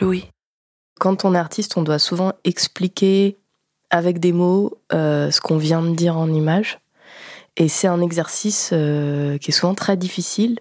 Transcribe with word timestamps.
Louis. 0.00 0.30
Quand 0.98 1.24
on 1.24 1.34
est 1.34 1.38
artiste, 1.38 1.76
on 1.76 1.82
doit 1.82 1.98
souvent 1.98 2.32
expliquer 2.44 3.38
avec 3.90 4.18
des 4.18 4.32
mots 4.32 4.78
euh, 4.92 5.30
ce 5.30 5.40
qu'on 5.40 5.56
vient 5.56 5.82
de 5.82 5.94
dire 5.94 6.16
en 6.16 6.32
image. 6.32 6.78
Et 7.56 7.68
c'est 7.68 7.88
un 7.88 8.00
exercice 8.00 8.70
euh, 8.72 9.38
qui 9.38 9.50
est 9.50 9.54
souvent 9.54 9.74
très 9.74 9.96
difficile 9.96 10.60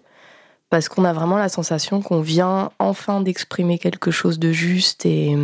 parce 0.69 0.89
qu'on 0.89 1.05
a 1.05 1.13
vraiment 1.13 1.37
la 1.37 1.49
sensation 1.49 2.01
qu'on 2.01 2.21
vient 2.21 2.71
enfin 2.79 3.21
d'exprimer 3.21 3.79
quelque 3.79 4.11
chose 4.11 4.39
de 4.39 4.51
juste 4.51 5.05
et, 5.05 5.35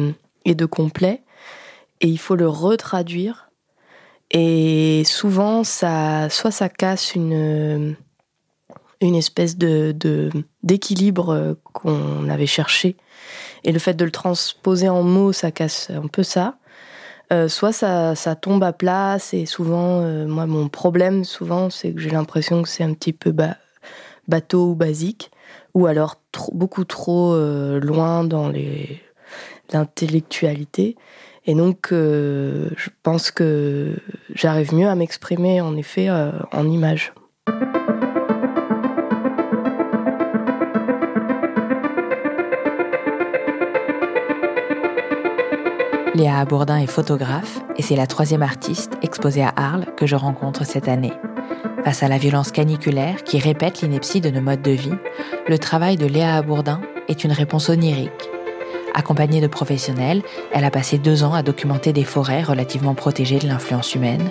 et 0.43 0.55
de 0.55 0.66
complet. 0.66 1.23
Et 2.02 2.07
il 2.07 2.20
faut 2.20 2.35
le 2.35 2.48
retraduire. 2.48 3.49
Et 4.32 5.04
souvent, 5.05 5.63
ça, 5.63 6.30
soit 6.30 6.52
ça 6.52 6.70
casse 6.70 7.16
une, 7.16 7.96
une 9.02 9.16
espèce 9.16 9.58
de, 9.58 9.95
d'équilibre 10.63 11.58
qu'on 11.73 12.30
avait 12.30 12.45
cherché. 12.45 12.95
Et 13.63 13.71
le 13.71 13.80
fait 13.80 13.94
de 13.94 14.05
le 14.05 14.12
transposer 14.12 14.90
en 14.90 15.04
mots, 15.04 15.34
ça 15.34 15.51
casse 15.51 15.90
un 15.90 16.07
peu 16.07 16.24
ça. 16.24 16.57
Euh, 17.34 17.48
soit 17.48 17.71
ça, 17.71 18.13
ça, 18.13 18.35
tombe 18.35 18.63
à 18.63 18.71
place 18.71 19.34
et 19.34 19.48
souvent, 19.48 20.01
euh, 20.01 20.27
moi, 20.27 20.46
mon 20.46 20.70
problème 20.70 21.23
souvent, 21.23 21.71
c'est 21.71 21.91
que 21.91 21.99
j'ai 21.99 22.12
l'impression 22.12 22.62
que 22.62 22.70
c'est 22.70 22.84
un 22.84 22.93
petit 22.93 23.13
peu 23.13 23.34
bateau 24.27 24.70
ou 24.70 24.76
basique, 24.76 25.32
ou 25.73 25.88
alors 25.88 26.18
beaucoup 26.54 26.85
trop 26.85 27.34
euh, 27.34 27.79
loin 27.79 28.23
dans 28.23 28.51
l'intellectualité. 29.73 30.96
Et 31.48 31.55
donc, 31.55 31.90
je 31.91 32.90
pense 33.04 33.29
que 33.29 33.96
j'arrive 34.34 34.73
mieux 34.73 34.88
à 34.88 34.96
m'exprimer 34.96 35.62
en 35.62 35.77
effet 35.77 36.10
en 36.10 36.68
images. 36.68 37.13
Léa 46.16 46.46
Bourdin 46.46 46.77
est 46.77 46.88
photographe 46.88 47.60
et 47.76 47.82
c'est 47.82 47.98
la 47.98 48.08
troisième 48.08 48.41
artiste 48.41 48.94
exposée 49.02 49.44
à 49.44 49.52
Arles 49.58 49.85
que 49.98 50.08
je 50.08 50.16
rencontre 50.16 50.66
cette 50.66 50.88
année. 50.88 51.12
Face 51.84 52.04
à 52.04 52.07
la 52.07 52.18
violence 52.18 52.54
caniculaire 52.54 53.26
qui 53.26 53.38
répète 53.38 53.82
l'ineptie 53.82 54.22
de 54.22 54.30
nos 54.30 54.40
modes 54.40 54.62
de 54.62 54.72
vie, 54.72 54.94
le 55.49 55.60
travail 55.60 55.98
de 55.98 56.05
Léa 56.05 56.41
Bourdin 56.41 56.80
est 57.10 57.26
une 57.26 57.34
réponse 57.34 57.68
onirique. 57.68 58.30
Accompagnée 58.94 59.41
de 59.41 59.48
professionnels, 59.48 60.22
elle 60.54 60.63
a 60.63 60.72
passé 60.72 60.98
deux 60.98 61.26
ans 61.26 61.34
à 61.34 61.44
documenter 61.44 61.91
des 61.91 62.05
forêts 62.05 62.44
relativement 62.44 62.96
protégées 62.96 63.40
de 63.40 63.48
l'influence 63.48 63.94
humaine. 63.94 64.29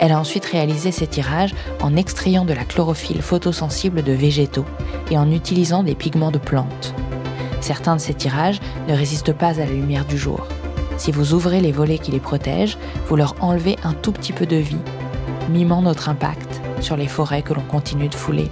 Elle 0.00 0.10
a 0.10 0.18
ensuite 0.18 0.46
réalisé 0.46 0.90
ses 0.90 1.06
tirages 1.06 1.54
en 1.80 1.94
extrayant 1.94 2.44
de 2.44 2.54
la 2.54 2.64
chlorophylle 2.64 3.22
photosensible 3.22 4.02
de 4.02 4.12
végétaux 4.12 4.66
et 5.12 5.16
en 5.16 5.30
utilisant 5.30 5.84
des 5.84 5.94
pigments 5.94 6.32
de 6.32 6.38
plantes. 6.38 6.92
Certains 7.60 7.94
de 7.94 8.00
ces 8.00 8.14
tirages 8.14 8.58
ne 8.88 8.94
résistent 8.94 9.32
pas 9.32 9.60
à 9.60 9.64
la 9.64 9.66
lumière 9.66 10.06
du 10.06 10.18
jour. 10.18 10.44
Si 11.00 11.12
vous 11.12 11.32
ouvrez 11.32 11.60
les 11.60 11.72
volets 11.72 11.96
qui 11.96 12.10
les 12.10 12.20
protègent, 12.20 12.76
vous 13.06 13.16
leur 13.16 13.34
enlevez 13.40 13.78
un 13.84 13.94
tout 13.94 14.12
petit 14.12 14.34
peu 14.34 14.44
de 14.44 14.56
vie, 14.56 14.76
mimant 15.48 15.80
notre 15.80 16.10
impact 16.10 16.60
sur 16.82 16.94
les 16.94 17.06
forêts 17.06 17.40
que 17.40 17.54
l'on 17.54 17.62
continue 17.62 18.10
de 18.10 18.14
fouler. 18.14 18.50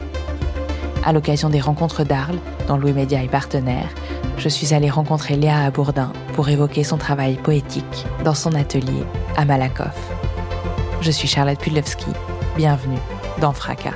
À 1.05 1.13
l'occasion 1.13 1.51
des 1.51 1.61
rencontres 1.61 2.05
d'Arles, 2.05 2.39
dont 2.67 2.79
Louis 2.79 2.95
Média 2.95 3.23
est 3.23 3.29
partenaire, 3.29 3.91
je 4.39 4.49
suis 4.49 4.73
allée 4.73 4.89
rencontrer 4.89 5.37
Léa 5.37 5.63
Abourdin 5.67 6.11
pour 6.33 6.49
évoquer 6.49 6.85
son 6.85 6.97
travail 6.97 7.35
poétique 7.35 8.07
dans 8.25 8.33
son 8.33 8.55
atelier 8.55 9.05
à 9.37 9.45
Malakoff. 9.45 10.11
Je 11.03 11.11
suis 11.11 11.29
Charlotte 11.29 11.59
Pudlewski. 11.59 12.13
Bienvenue 12.57 12.97
dans 13.43 13.53
Fracas. 13.53 13.93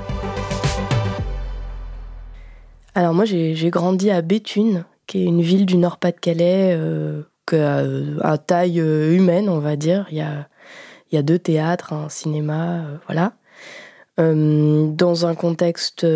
Alors 2.94 3.14
moi 3.14 3.24
j'ai 3.24 3.70
grandi 3.70 4.10
à 4.10 4.20
Béthune, 4.20 4.84
qui 5.06 5.22
est 5.22 5.24
une 5.24 5.40
ville 5.40 5.64
du 5.64 5.78
Nord-Pas-de-Calais 5.78 6.74
euh, 6.76 7.22
euh, 7.52 8.18
à 8.22 8.38
taille 8.38 8.80
euh, 8.80 9.14
humaine, 9.14 9.48
on 9.48 9.58
va 9.58 9.76
dire. 9.76 10.06
Il 10.10 10.16
y 10.16 10.20
a, 10.20 10.48
il 11.10 11.16
y 11.16 11.18
a 11.18 11.22
deux 11.22 11.38
théâtres, 11.38 11.92
un 11.92 12.08
cinéma, 12.08 12.84
euh, 12.84 12.96
voilà. 13.06 13.34
dans 14.18 15.26
un 15.26 15.34
contexte 15.34 16.06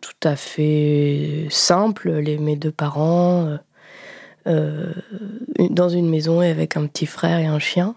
tout 0.00 0.28
à 0.28 0.36
fait 0.36 1.46
simple, 1.50 2.10
les, 2.10 2.38
mes 2.38 2.56
deux 2.56 2.72
parents, 2.72 3.56
dans 4.46 5.88
une 5.88 6.08
maison 6.08 6.40
avec 6.40 6.76
un 6.76 6.86
petit 6.86 7.06
frère 7.06 7.38
et 7.38 7.46
un 7.46 7.58
chien. 7.58 7.94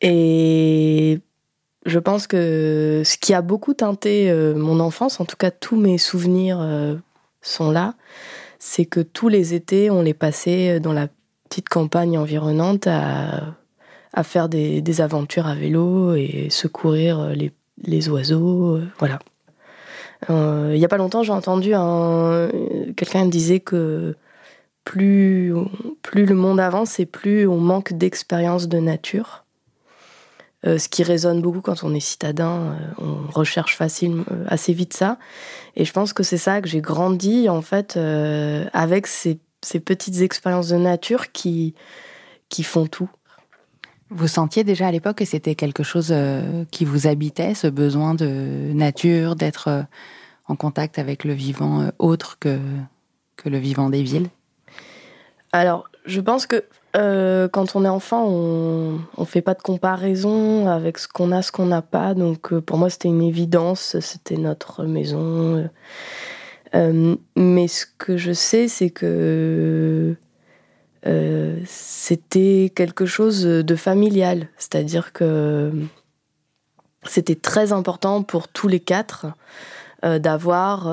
Et 0.00 1.20
je 1.86 1.98
pense 1.98 2.26
que 2.26 3.02
ce 3.04 3.16
qui 3.16 3.34
a 3.34 3.42
beaucoup 3.42 3.74
teinté 3.74 4.32
mon 4.54 4.80
enfance, 4.80 5.20
en 5.20 5.24
tout 5.24 5.36
cas 5.36 5.50
tous 5.50 5.76
mes 5.76 5.98
souvenirs 5.98 6.60
sont 7.40 7.70
là, 7.70 7.94
c'est 8.58 8.86
que 8.86 9.00
tous 9.00 9.28
les 9.28 9.54
étés, 9.54 9.90
on 9.90 10.02
les 10.02 10.14
passait 10.14 10.78
dans 10.78 10.92
la 10.92 11.08
petite 11.52 11.68
campagne 11.68 12.16
environnante 12.16 12.86
à, 12.86 14.22
faire 14.22 14.48
des, 14.48 15.00
aventures 15.02 15.46
à 15.46 15.54
vélo 15.54 16.14
et 16.14 16.48
secourir 16.48 17.28
les, 17.28 17.52
les 17.82 18.08
oiseaux. 18.08 18.76
Euh, 18.76 18.88
voilà. 18.98 19.18
Euh, 20.30 20.70
il 20.72 20.78
n'y 20.78 20.84
a 20.84 20.88
pas 20.88 20.96
longtemps, 20.96 21.22
j'ai 21.22 21.32
entendu 21.32 21.74
un, 21.74 22.48
quelqu'un 22.96 23.26
disait 23.26 23.60
que 23.60 24.16
plus, 24.84 25.52
plus 26.00 26.24
le 26.24 26.34
monde 26.34 26.58
avance 26.58 26.98
et 27.00 27.06
plus 27.06 27.46
on 27.46 27.58
manque 27.58 27.92
d'expérience 27.92 28.66
de 28.66 28.78
nature. 28.78 29.44
Euh, 30.64 30.78
ce 30.78 30.88
qui 30.88 31.02
résonne 31.02 31.42
beaucoup 31.42 31.60
quand 31.60 31.84
on 31.84 31.92
est 31.92 32.00
citadin, 32.00 32.78
on 32.96 33.30
recherche 33.30 33.76
facilement, 33.76 34.24
assez 34.46 34.72
vite 34.72 34.94
ça. 34.94 35.18
Et 35.76 35.84
je 35.84 35.92
pense 35.92 36.14
que 36.14 36.22
c'est 36.22 36.38
ça 36.38 36.62
que 36.62 36.68
j'ai 36.68 36.80
grandi 36.80 37.50
en 37.50 37.60
fait 37.60 37.98
avec 38.72 39.06
ces 39.06 39.38
ces 39.62 39.80
petites 39.80 40.20
expériences 40.20 40.68
de 40.68 40.76
nature 40.76 41.32
qui, 41.32 41.74
qui 42.48 42.62
font 42.62 42.86
tout. 42.86 43.08
Vous 44.14 44.28
sentiez 44.28 44.62
déjà 44.62 44.88
à 44.88 44.92
l'époque 44.92 45.16
que 45.16 45.24
c'était 45.24 45.54
quelque 45.54 45.82
chose 45.82 46.08
euh, 46.10 46.64
qui 46.70 46.84
vous 46.84 47.06
habitait, 47.06 47.54
ce 47.54 47.66
besoin 47.66 48.14
de 48.14 48.70
nature, 48.74 49.36
d'être 49.36 49.68
euh, 49.68 49.82
en 50.48 50.54
contact 50.54 50.98
avec 50.98 51.24
le 51.24 51.32
vivant 51.32 51.80
euh, 51.80 51.88
autre 51.98 52.38
que, 52.38 52.58
que 53.36 53.48
le 53.48 53.56
vivant 53.56 53.88
des 53.88 54.02
villes? 54.02 54.28
Alors, 55.52 55.88
je 56.04 56.20
pense 56.20 56.46
que 56.46 56.62
quand 56.94 57.74
on 57.74 57.86
est 57.86 57.88
enfant, 57.88 58.26
on 58.26 59.00
ne 59.18 59.24
fait 59.24 59.40
pas 59.40 59.54
de 59.54 59.62
comparaison 59.62 60.66
avec 60.66 60.98
ce 60.98 61.08
qu'on 61.08 61.32
a, 61.32 61.40
ce 61.40 61.50
qu'on 61.50 61.64
n'a 61.64 61.80
pas. 61.80 62.12
Donc, 62.12 62.54
pour 62.60 62.76
moi, 62.76 62.90
c'était 62.90 63.08
une 63.08 63.22
évidence. 63.22 63.98
C'était 64.00 64.36
notre 64.36 64.84
maison. 64.84 65.70
Euh, 66.74 67.16
mais 67.36 67.68
ce 67.68 67.86
que 67.98 68.16
je 68.16 68.32
sais, 68.32 68.68
c'est 68.68 68.90
que 68.90 70.14
euh, 71.06 71.58
c'était 71.66 72.72
quelque 72.74 73.06
chose 73.06 73.44
de 73.44 73.76
familial. 73.76 74.48
C'est-à-dire 74.56 75.12
que 75.12 75.72
c'était 77.04 77.34
très 77.34 77.72
important 77.72 78.22
pour 78.22 78.48
tous 78.48 78.68
les 78.68 78.80
quatre 78.80 79.26
euh, 80.04 80.18
d'avoir. 80.18 80.86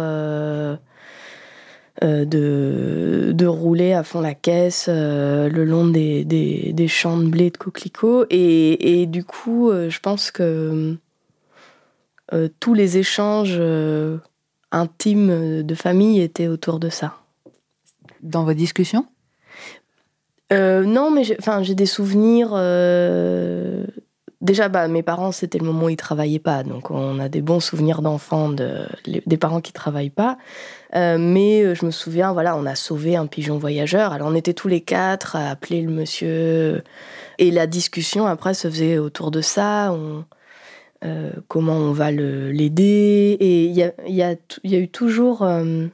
de, 2.02 3.46
rouler 3.46 3.94
à 3.94 4.04
fond 4.04 4.22
la 4.22 4.34
caisse 4.34 4.88
le 4.88 5.64
long 5.66 5.88
des, 5.88 6.88
champs 6.88 7.18
de 7.18 7.26
blé 7.26 7.50
de 7.50 7.58
coquelicots. 7.58 8.26
Et 8.30 9.06
du 9.06 9.24
coup, 9.24 9.72
je 9.72 10.00
pense 10.00 10.32
que 10.32 10.98
tous 12.60 12.74
les 12.74 12.98
échanges 12.98 13.60
intime 14.72 15.64
de 15.64 15.76
famille 15.76 16.22
était 16.22 16.48
autour 16.48 16.80
de 16.80 16.90
ça. 16.90 17.16
Dans 18.22 18.44
vos 18.44 18.54
discussions? 18.54 19.06
Euh, 20.52 20.84
Non, 20.84 21.12
mais 21.12 21.24
j'ai 21.24 21.76
des 21.76 21.86
souvenirs. 21.86 22.50
Euh, 22.54 23.86
déjà, 24.42 24.68
bah, 24.68 24.88
mes 24.88 25.04
parents, 25.04 25.32
c'était 25.32 25.60
le 25.60 25.66
moment 25.66 25.86
où 25.86 25.90
ils 25.90 25.96
travaillaient 25.96 26.40
pas, 26.40 26.64
donc 26.64 26.92
on 26.92 27.20
a 27.20 27.30
des 27.30 27.42
bons 27.42 27.60
souvenirs 27.60 28.02
d'enfants 28.02 28.50
de, 28.50 28.88
des 29.06 29.38
parents 29.38 29.62
qui 29.62 29.74
travaillent 29.74 30.10
pas. 30.10 30.38
Euh, 30.96 31.18
mais 31.20 31.76
je 31.76 31.86
me 31.86 31.92
souviens, 31.92 32.34
voilà, 32.34 32.58
on 32.58 32.66
a 32.66 32.76
sauvé 32.76 33.16
un 33.16 33.28
pigeon 33.28 33.58
voyageur. 33.58 34.12
Alors 34.12 34.28
on 34.28 34.36
était 34.36 34.54
tous 34.54 34.68
les 34.68 34.82
quatre 34.82 35.36
à 35.36 35.50
appeler 35.50 35.82
le 35.82 35.92
monsieur, 35.92 36.84
et 37.38 37.52
la 37.52 37.68
discussion 37.68 38.26
après 38.26 38.54
se 38.54 38.70
faisait 38.70 38.98
autour 38.98 39.32
de 39.32 39.42
ça. 39.42 39.92
On, 39.94 40.26
euh, 41.04 41.32
comment 41.48 41.76
on 41.76 41.92
va 41.92 42.12
l'aider. 42.12 43.38
Et 43.40 43.66
il 43.66 43.72
y 43.72 43.84
a, 43.84 43.94
y, 44.08 44.22
a, 44.22 44.36
y 44.64 44.76
a, 44.76 44.80
eu 44.80 44.90
toujours 44.90 45.44
euh, 45.44 45.88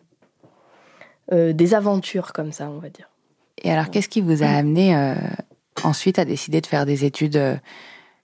des 1.29 1.73
aventures 1.73 2.33
comme 2.33 2.51
ça, 2.51 2.69
on 2.69 2.79
va 2.79 2.89
dire. 2.89 3.09
Et 3.61 3.71
alors, 3.71 3.89
qu'est-ce 3.89 4.09
qui 4.09 4.21
vous 4.21 4.43
a 4.43 4.47
amené 4.47 4.95
ensuite 5.83 6.19
à 6.19 6.25
décider 6.25 6.61
de 6.61 6.67
faire 6.67 6.85
des 6.85 7.05
études 7.05 7.59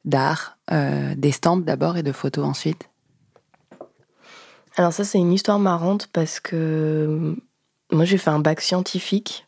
d'art, 0.06 0.58
d'estampes 1.16 1.64
d'abord 1.64 1.98
et 1.98 2.04
de 2.04 2.12
photos 2.12 2.46
ensuite? 2.46 2.90
Alors 4.78 4.94
ça, 4.94 5.04
c'est 5.04 5.18
une 5.18 5.34
histoire 5.34 5.58
marrante 5.58 6.10
parce 6.14 6.40
que 6.40 7.36
moi, 7.92 8.06
j'ai 8.06 8.18
fait 8.18 8.30
un 8.30 8.40
bac 8.40 8.62
scientifique. 8.62 9.48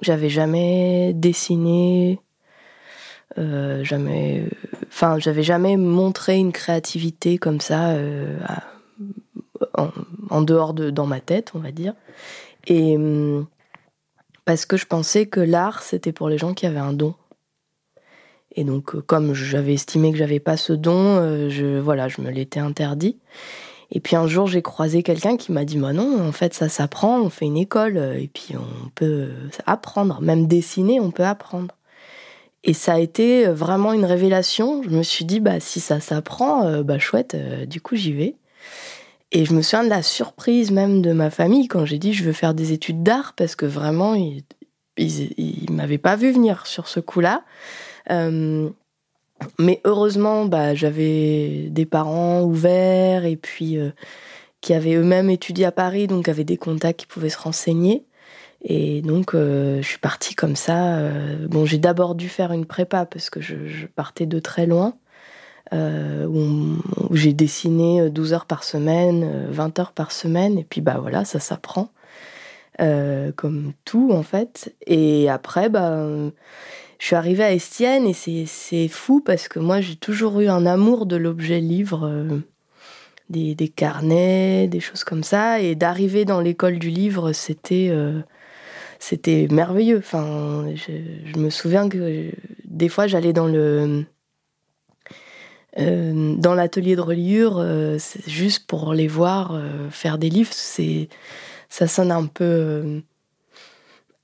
J'avais 0.00 0.30
jamais 0.30 1.12
dessiné, 1.14 2.20
euh, 3.36 3.84
jamais, 3.84 4.48
enfin, 4.98 5.20
j'avais 5.20 5.44
jamais 5.44 5.76
montré 5.76 6.38
une 6.38 6.50
créativité 6.50 7.38
comme 7.38 7.60
ça 7.60 7.90
euh, 7.90 8.36
en, 10.28 10.42
dehors 10.42 10.74
de 10.74 10.90
dans 10.90 11.06
ma 11.06 11.20
tête, 11.20 11.52
on 11.54 11.60
va 11.60 11.70
dire. 11.70 11.94
Et 12.66 12.96
hum, 12.96 13.46
parce 14.44 14.66
que 14.66 14.76
je 14.76 14.86
pensais 14.86 15.26
que 15.26 15.38
l'art 15.38 15.82
c'était 15.82 16.10
pour 16.10 16.28
les 16.28 16.36
gens 16.36 16.52
qui 16.52 16.66
avaient 16.66 16.78
un 16.78 16.92
don. 16.92 17.14
Et 18.56 18.64
donc, 18.64 19.00
comme 19.06 19.34
j'avais 19.34 19.74
estimé 19.74 20.10
que 20.10 20.18
j'avais 20.18 20.40
pas 20.40 20.56
ce 20.56 20.72
don, 20.72 21.18
euh, 21.18 21.48
je 21.48 21.78
voilà, 21.78 22.08
je 22.08 22.20
me 22.20 22.30
l'étais 22.30 22.58
interdit. 22.58 23.20
Et 23.92 24.00
puis 24.00 24.16
un 24.16 24.26
jour, 24.26 24.48
j'ai 24.48 24.62
croisé 24.62 25.04
quelqu'un 25.04 25.36
qui 25.36 25.52
m'a 25.52 25.64
dit, 25.64 25.78
bah 25.78 25.92
non, 25.92 26.26
en 26.26 26.32
fait, 26.32 26.54
ça 26.54 26.68
s'apprend, 26.68 27.20
on 27.20 27.30
fait 27.30 27.46
une 27.46 27.56
école, 27.56 27.96
et 27.96 28.28
puis 28.28 28.54
on 28.56 28.88
peut 28.94 29.30
apprendre, 29.64 30.20
même 30.20 30.46
dessiner, 30.46 31.00
on 31.00 31.10
peut 31.10 31.24
apprendre. 31.24 31.77
Et 32.64 32.74
ça 32.74 32.94
a 32.94 32.98
été 32.98 33.46
vraiment 33.46 33.92
une 33.92 34.04
révélation. 34.04 34.82
Je 34.82 34.90
me 34.90 35.02
suis 35.02 35.24
dit, 35.24 35.40
bah 35.40 35.60
si 35.60 35.80
ça 35.80 36.00
s'apprend, 36.00 36.66
euh, 36.66 36.82
bah 36.82 36.98
chouette, 36.98 37.34
euh, 37.34 37.66
du 37.66 37.80
coup 37.80 37.96
j'y 37.96 38.12
vais. 38.12 38.34
Et 39.30 39.44
je 39.44 39.52
me 39.52 39.62
souviens 39.62 39.84
de 39.84 39.90
la 39.90 40.02
surprise 40.02 40.70
même 40.70 41.02
de 41.02 41.12
ma 41.12 41.30
famille 41.30 41.68
quand 41.68 41.84
j'ai 41.84 41.98
dit 41.98 42.14
je 42.14 42.24
veux 42.24 42.32
faire 42.32 42.54
des 42.54 42.72
études 42.72 43.02
d'art 43.02 43.34
parce 43.36 43.56
que 43.56 43.66
vraiment 43.66 44.14
ils, 44.14 44.42
ils, 44.96 45.70
m'avaient 45.70 45.98
pas 45.98 46.16
vu 46.16 46.32
venir 46.32 46.66
sur 46.66 46.88
ce 46.88 47.00
coup-là. 47.00 47.44
Euh, 48.10 48.70
mais 49.58 49.80
heureusement, 49.84 50.46
bah, 50.46 50.74
j'avais 50.74 51.68
des 51.70 51.86
parents 51.86 52.42
ouverts 52.42 53.24
et 53.24 53.36
puis 53.36 53.76
euh, 53.78 53.90
qui 54.60 54.74
avaient 54.74 54.94
eux-mêmes 54.94 55.30
étudié 55.30 55.64
à 55.66 55.72
Paris, 55.72 56.06
donc 56.06 56.28
avaient 56.28 56.44
des 56.44 56.56
contacts 56.56 57.00
qui 57.00 57.06
pouvaient 57.06 57.28
se 57.28 57.38
renseigner. 57.38 58.04
Et 58.62 59.02
donc, 59.02 59.34
euh, 59.34 59.80
je 59.82 59.86
suis 59.86 59.98
partie 59.98 60.34
comme 60.34 60.56
ça. 60.56 60.96
Euh, 60.98 61.46
bon, 61.48 61.64
j'ai 61.64 61.78
d'abord 61.78 62.14
dû 62.14 62.28
faire 62.28 62.52
une 62.52 62.66
prépa 62.66 63.06
parce 63.06 63.30
que 63.30 63.40
je, 63.40 63.86
partais 63.86 64.26
de 64.26 64.38
très 64.40 64.66
loin, 64.66 64.94
où, 65.72 66.76
où 67.10 67.16
j'ai 67.16 67.34
dessiné 67.34 68.10
12 68.10 68.32
heures 68.32 68.46
par 68.46 68.64
semaine, 68.64 69.46
20 69.50 69.78
heures 69.78 69.92
par 69.92 70.12
semaine. 70.12 70.58
Et 70.58 70.64
puis, 70.64 70.80
bah 70.80 70.98
voilà, 71.00 71.24
ça 71.24 71.40
s'apprend. 71.40 71.90
comme 72.78 73.72
tout, 73.84 74.10
en 74.12 74.22
fait. 74.22 74.74
Et 74.86 75.28
après, 75.28 75.68
bah 75.68 76.06
je 76.98 77.06
suis 77.06 77.16
arrivée 77.16 77.44
à 77.44 77.52
Estienne 77.52 78.06
et 78.06 78.46
c'est 78.46 78.88
fou 78.88 79.20
parce 79.20 79.48
que 79.48 79.60
moi 79.60 79.80
j'ai 79.80 79.96
toujours 79.96 80.40
eu 80.40 80.48
un 80.48 80.66
amour 80.66 81.06
de 81.06 81.16
l'objet 81.16 81.60
livre, 81.60 82.06
euh, 82.06 82.40
des, 83.30 83.54
des, 83.54 83.68
carnets, 83.68 84.66
des 84.66 84.80
choses 84.80 85.04
comme 85.04 85.22
ça. 85.22 85.60
Et 85.60 85.76
d'arriver 85.76 86.24
dans 86.24 86.40
l'école 86.40 86.78
du 86.78 86.90
livre, 86.90 87.32
c'était 87.32 87.88
euh, 87.90 88.20
c'était 88.98 89.48
merveilleux. 89.50 89.98
Enfin, 89.98 90.66
je, 90.74 91.38
me 91.38 91.50
souviens 91.50 91.88
que 91.88 92.30
des 92.64 92.88
fois 92.88 93.06
j'allais 93.06 93.32
dans 93.32 93.46
le 93.46 94.04
euh, 95.78 96.34
dans 96.36 96.54
l'atelier 96.54 96.96
de 96.96 97.00
reliure, 97.00 97.64
juste 98.26 98.66
pour 98.66 98.94
les 98.94 99.08
voir 99.08 99.60
faire 99.90 100.18
des 100.18 100.30
livres. 100.30 100.52
C'est 100.52 101.08
ça 101.68 101.86
sonne 101.86 102.10
un 102.10 102.26
peu 102.26 103.02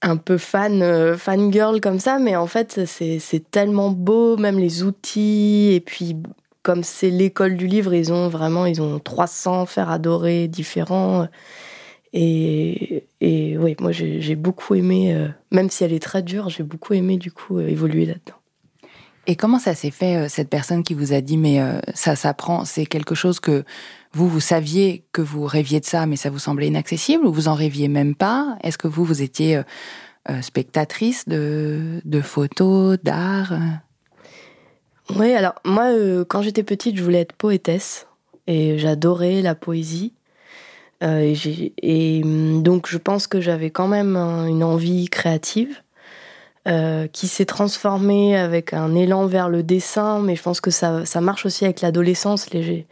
un 0.04 0.16
peu 0.18 0.38
fan, 0.38 0.82
euh, 0.82 1.16
fan 1.16 1.52
girl 1.52 1.80
comme 1.80 1.98
ça, 1.98 2.18
mais 2.18 2.36
en 2.36 2.46
fait, 2.46 2.84
c'est 2.86 3.50
tellement 3.50 3.90
beau, 3.90 4.36
même 4.36 4.58
les 4.58 4.82
outils, 4.82 5.70
et 5.72 5.80
puis 5.80 6.16
comme 6.62 6.82
c'est 6.82 7.10
l'école 7.10 7.56
du 7.56 7.66
livre, 7.66 7.94
ils 7.94 8.12
ont 8.12 8.28
vraiment, 8.28 8.66
ils 8.66 8.80
ont 8.82 8.98
300 8.98 9.66
fers 9.66 9.90
adorés 9.90 10.48
différents. 10.48 11.28
Et, 12.14 13.04
et 13.20 13.58
oui, 13.58 13.76
moi 13.80 13.92
j'ai 13.92 14.36
beaucoup 14.36 14.74
aimé, 14.74 15.14
euh, 15.14 15.28
même 15.50 15.68
si 15.68 15.84
elle 15.84 15.92
est 15.92 16.02
très 16.02 16.22
dure, 16.22 16.48
j'ai 16.48 16.62
beaucoup 16.62 16.94
aimé 16.94 17.18
du 17.18 17.30
coup 17.30 17.58
euh, 17.58 17.68
évoluer 17.68 18.06
là-dedans. 18.06 18.38
Et 19.26 19.36
comment 19.36 19.58
ça 19.58 19.74
s'est 19.74 19.90
fait, 19.90 20.28
cette 20.28 20.48
personne 20.50 20.82
qui 20.82 20.94
vous 20.94 21.12
a 21.12 21.22
dit, 21.22 21.38
mais 21.38 21.58
ça 21.94 22.14
s'apprend, 22.14 22.66
c'est 22.66 22.84
quelque 22.84 23.14
chose 23.14 23.40
que 23.40 23.64
vous, 24.14 24.28
vous 24.28 24.40
saviez 24.40 25.04
que 25.10 25.20
vous 25.20 25.44
rêviez 25.44 25.80
de 25.80 25.84
ça, 25.84 26.06
mais 26.06 26.14
ça 26.14 26.30
vous 26.30 26.38
semblait 26.38 26.68
inaccessible 26.68 27.26
ou 27.26 27.32
vous 27.32 27.48
en 27.48 27.54
rêviez 27.54 27.88
même 27.88 28.14
pas? 28.14 28.56
Est-ce 28.62 28.78
que 28.78 28.86
vous, 28.86 29.04
vous 29.04 29.22
étiez 29.22 29.56
euh, 29.56 29.62
euh, 30.30 30.40
spectatrice 30.40 31.28
de, 31.28 32.00
photos, 32.22 32.96
d'art 33.02 33.54
Oui, 35.16 35.32
alors 35.32 35.54
moi, 35.64 35.86
euh, 35.86 36.24
quand 36.24 36.42
j'étais 36.42 36.62
petite, 36.62 36.96
je 36.96 37.02
voulais 37.02 37.22
être 37.22 37.32
poétesse 37.32 38.06
et 38.46 38.78
j'adorais 38.78 39.42
la 39.42 39.56
poésie. 39.56 40.14
Et, 41.02 42.22
hum, 42.24 42.62
donc, 42.62 42.88
je 42.88 42.98
pense 42.98 43.26
que 43.26 43.40
j'avais 43.40 43.70
quand 43.70 43.88
même 43.88 44.16
une 44.16 44.64
envie 44.64 45.08
créative. 45.08 45.80
qui 47.12 47.28
s'est 47.28 47.44
transformée 47.44 48.36
avec 48.36 48.72
un 48.72 48.94
élan 48.94 49.26
vers 49.26 49.50
le 49.50 49.62
dessin, 49.62 50.20
mais 50.20 50.34
je 50.34 50.42
pense 50.42 50.60
que 50.60 50.70
ça, 50.70 51.04
ça 51.04 51.20
marche 51.20 51.44
aussi 51.44 51.64
avec 51.64 51.82
l'adolescence. 51.82 52.50
Les, 52.52 52.86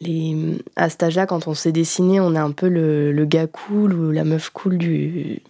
les, 0.00 0.36
à 0.76 0.88
cet 0.88 1.02
âge-là, 1.02 1.26
quand 1.26 1.48
on 1.48 1.54
s'est 1.54 1.72
dessiné, 1.72 2.20
on 2.20 2.34
est 2.34 2.38
un 2.38 2.52
peu 2.52 2.68
le, 2.68 3.24
gars 3.24 3.46
cool 3.46 3.94
ou 3.94 4.12
la 4.12 4.24
meuf 4.24 4.50
cool 4.50 4.78
du, 4.78 5.40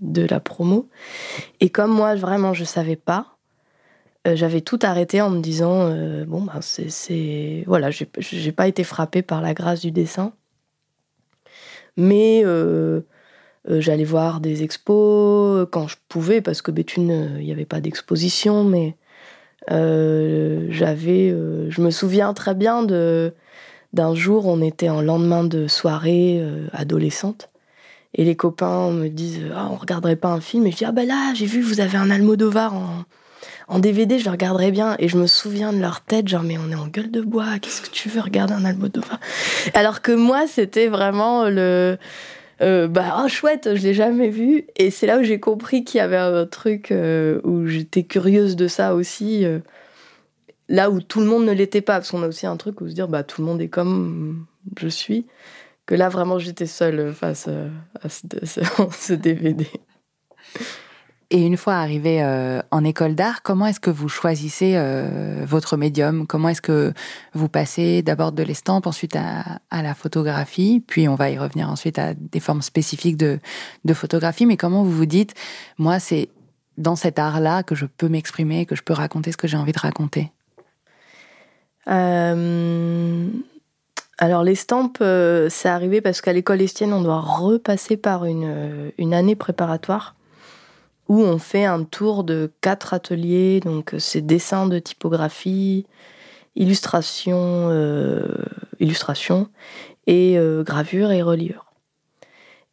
de 0.00 0.26
la 0.26 0.40
promo. 0.40 0.88
Et 1.60 1.70
comme 1.70 1.92
moi, 1.92 2.14
vraiment, 2.14 2.54
je 2.54 2.64
savais 2.64 2.96
pas, 2.96 3.36
euh, 4.26 4.36
j'avais 4.36 4.60
tout 4.60 4.78
arrêté 4.82 5.20
en 5.20 5.30
me 5.30 5.40
disant 5.40 5.88
euh, 5.90 6.24
bon, 6.24 6.42
ben, 6.42 6.60
c'est. 6.60 7.64
Voilà, 7.66 7.90
j'ai 7.90 8.52
pas 8.52 8.68
été 8.68 8.84
frappée 8.84 9.22
par 9.22 9.40
la 9.40 9.54
grâce 9.54 9.80
du 9.80 9.90
dessin. 9.90 10.32
Mais 11.98 12.42
euh, 12.44 13.02
j'allais 13.68 14.04
voir 14.04 14.40
des 14.40 14.62
expos 14.62 15.66
quand 15.70 15.86
je 15.88 15.96
pouvais, 16.08 16.40
parce 16.40 16.62
que 16.62 16.70
Béthune, 16.70 17.36
il 17.38 17.44
n'y 17.44 17.52
avait 17.52 17.66
pas 17.66 17.80
d'exposition, 17.80 18.64
mais 18.64 18.96
j'avais. 19.68 21.28
je 21.68 21.80
me 21.82 21.90
souviens 21.90 22.32
très 22.32 22.54
bien 22.54 22.82
de 22.82 23.34
d'un 23.92 24.14
jour, 24.14 24.46
on 24.46 24.60
était 24.60 24.88
en 24.88 25.00
lendemain 25.00 25.44
de 25.44 25.66
soirée 25.66 26.38
euh, 26.40 26.66
adolescente. 26.72 27.50
Et 28.14 28.24
les 28.24 28.36
copains 28.36 28.90
me 28.90 29.08
disent 29.08 29.40
ah, 29.54 29.68
on 29.70 29.76
regarderait 29.76 30.16
pas 30.16 30.28
un 30.28 30.40
film 30.40 30.66
Et 30.66 30.72
je 30.72 30.78
dis 30.78 30.84
Ah 30.84 30.92
ben 30.92 31.06
là, 31.06 31.34
j'ai 31.34 31.46
vu, 31.46 31.60
vous 31.60 31.80
avez 31.80 31.98
un 31.98 32.10
Almodovar 32.10 32.74
en, 32.74 33.04
en 33.68 33.78
DVD, 33.78 34.18
je 34.18 34.24
le 34.24 34.30
regarderais 34.30 34.70
bien. 34.70 34.96
Et 34.98 35.08
je 35.08 35.16
me 35.16 35.26
souviens 35.26 35.72
de 35.72 35.78
leur 35.78 36.00
tête 36.00 36.28
genre, 36.28 36.42
mais 36.42 36.56
on 36.58 36.70
est 36.70 36.76
en 36.76 36.86
gueule 36.86 37.10
de 37.10 37.20
bois, 37.20 37.58
qu'est-ce 37.60 37.82
que 37.82 37.90
tu 37.90 38.08
veux 38.08 38.20
regarder 38.20 38.54
un 38.54 38.64
Almodovar 38.64 39.20
Alors 39.74 40.02
que 40.02 40.12
moi, 40.12 40.46
c'était 40.46 40.88
vraiment 40.88 41.48
le. 41.48 41.98
Euh, 42.60 42.88
bah, 42.88 43.22
oh 43.24 43.28
chouette, 43.28 43.76
je 43.76 43.82
l'ai 43.82 43.94
jamais 43.94 44.30
vu. 44.30 44.66
Et 44.76 44.90
c'est 44.90 45.06
là 45.06 45.18
où 45.18 45.22
j'ai 45.22 45.38
compris 45.38 45.84
qu'il 45.84 45.98
y 45.98 46.00
avait 46.00 46.16
un 46.16 46.44
truc 46.44 46.90
euh, 46.90 47.40
où 47.44 47.66
j'étais 47.66 48.02
curieuse 48.02 48.56
de 48.56 48.66
ça 48.66 48.94
aussi 48.94 49.46
là 50.68 50.90
où 50.90 51.00
tout 51.00 51.20
le 51.20 51.26
monde 51.26 51.44
ne 51.44 51.52
l'était 51.52 51.80
pas, 51.80 51.94
parce 51.94 52.10
qu'on 52.10 52.22
a 52.22 52.28
aussi 52.28 52.46
un 52.46 52.56
truc 52.56 52.80
où 52.80 52.88
se 52.88 52.94
dire, 52.94 53.08
bah, 53.08 53.24
tout 53.24 53.40
le 53.40 53.46
monde 53.46 53.60
est 53.60 53.68
comme 53.68 54.46
je 54.78 54.88
suis, 54.88 55.26
que 55.86 55.94
là, 55.94 56.08
vraiment, 56.08 56.38
j'étais 56.38 56.66
seule 56.66 57.12
face 57.14 57.46
euh, 57.48 57.70
à 58.02 58.08
ce, 58.08 59.14
DVD. 59.14 59.66
Et 61.30 61.44
une 61.44 61.58
fois 61.58 61.74
arrivé 61.74 62.22
euh, 62.22 62.62
en 62.70 62.84
école 62.84 63.14
d'art, 63.14 63.42
comment 63.42 63.66
est-ce 63.66 63.80
que 63.80 63.90
vous 63.90 64.08
choisissez 64.08 64.76
euh, 64.76 65.44
votre 65.46 65.76
médium? 65.76 66.26
Comment 66.26 66.48
est-ce 66.48 66.62
que 66.62 66.94
vous 67.34 67.50
passez 67.50 68.00
d'abord 68.00 68.32
de 68.32 68.42
l'estampe, 68.42 68.86
ensuite 68.86 69.14
à, 69.14 69.82
la 69.82 69.94
photographie, 69.94 70.82
puis 70.86 71.06
on 71.06 71.16
va 71.16 71.28
y 71.28 71.36
revenir 71.36 71.68
ensuite 71.68 71.98
à 71.98 72.14
des 72.14 72.40
formes 72.40 72.62
spécifiques 72.62 73.18
de, 73.18 73.38
photographie, 73.92 74.46
mais 74.46 74.56
comment 74.56 74.82
vous 74.82 74.90
vous 74.90 75.06
dites, 75.06 75.34
moi, 75.76 75.98
c'est 75.98 76.30
dans 76.78 76.96
cet 76.96 77.18
art-là 77.18 77.62
que 77.62 77.74
je 77.74 77.84
peux 77.84 78.08
m'exprimer, 78.08 78.64
que 78.64 78.74
je 78.74 78.82
peux 78.82 78.94
raconter 78.94 79.30
ce 79.30 79.36
que 79.36 79.48
j'ai 79.48 79.58
envie 79.58 79.72
de 79.72 79.80
raconter? 79.80 80.32
Euh, 81.88 83.28
alors 84.16 84.44
l'estampe, 84.44 84.96
c'est 85.50 85.68
arrivé 85.68 86.00
parce 86.00 86.22
qu'à 86.22 86.32
l'école 86.32 86.62
estienne, 86.62 86.94
on 86.94 87.02
doit 87.02 87.20
repasser 87.20 87.98
par 87.98 88.24
une, 88.24 89.12
année 89.12 89.36
préparatoire 89.36 90.14
où 91.08 91.20
on 91.22 91.38
fait 91.38 91.64
un 91.64 91.84
tour 91.84 92.24
de 92.24 92.52
quatre 92.60 92.94
ateliers. 92.94 93.60
Donc 93.60 93.94
c'est 93.98 94.20
dessin 94.20 94.66
de 94.66 94.78
typographie, 94.78 95.86
illustration, 96.56 97.70
illustration 98.78 99.48
et 100.06 100.38
gravure 100.64 101.10
et 101.10 101.22
reliure. 101.22 101.66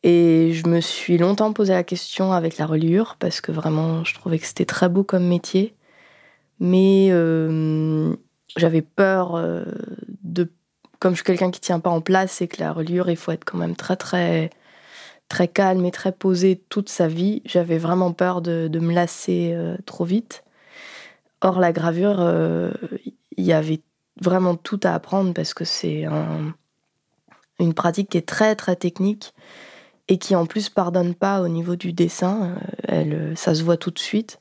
Et 0.03 0.51
je 0.53 0.67
me 0.67 0.81
suis 0.81 1.17
longtemps 1.17 1.53
posé 1.53 1.73
la 1.73 1.83
question 1.83 2.33
avec 2.33 2.57
la 2.57 2.65
reliure 2.65 3.15
parce 3.19 3.41
que 3.41 3.51
vraiment 3.51 4.03
je 4.03 4.13
trouvais 4.13 4.37
que 4.37 4.45
c'était 4.45 4.65
très 4.65 4.89
beau 4.89 5.03
comme 5.03 5.25
métier. 5.25 5.73
Mais 6.59 7.11
j'avais 8.57 8.81
peur 8.81 9.35
euh, 9.35 9.63
de. 10.23 10.51
Comme 10.99 11.11
je 11.11 11.17
suis 11.17 11.25
quelqu'un 11.25 11.51
qui 11.51 11.59
tient 11.59 11.79
pas 11.79 11.89
en 11.89 12.01
place 12.01 12.41
et 12.41 12.47
que 12.47 12.61
la 12.61 12.71
reliure, 12.71 13.09
il 13.09 13.17
faut 13.17 13.31
être 13.31 13.43
quand 13.43 13.57
même 13.57 13.75
très, 13.75 13.97
très, 13.97 14.49
très 15.29 15.47
calme 15.47 15.85
et 15.85 15.91
très 15.91 16.11
posé 16.11 16.61
toute 16.69 16.89
sa 16.89 17.07
vie. 17.07 17.41
J'avais 17.45 17.77
vraiment 17.77 18.13
peur 18.13 18.41
de, 18.41 18.69
me 18.79 18.93
lasser 18.93 19.53
euh, 19.53 19.77
trop 19.85 20.05
vite. 20.05 20.43
Or, 21.41 21.59
la 21.59 21.71
gravure, 21.71 22.19
il 23.37 23.43
y 23.43 23.53
avait 23.53 23.81
vraiment 24.19 24.55
tout 24.55 24.79
à 24.83 24.93
apprendre 24.93 25.33
parce 25.33 25.53
que 25.53 25.65
c'est 25.65 26.05
une 27.59 27.73
pratique 27.73 28.09
qui 28.09 28.17
est 28.17 28.27
très 28.27 28.55
très 28.55 28.75
technique 28.75 29.33
et 30.07 30.17
qui 30.17 30.35
en 30.35 30.47
plus 30.47 30.69
pardonne 30.69 31.13
pas 31.13 31.41
au 31.41 31.47
niveau 31.47 31.75
du 31.75 31.93
dessin. 31.93 32.55
Elle, 32.87 33.33
ça 33.35 33.53
se 33.53 33.61
voit 33.61 33.77
tout 33.77 33.91
de 33.91 33.99
suite. 33.99 34.39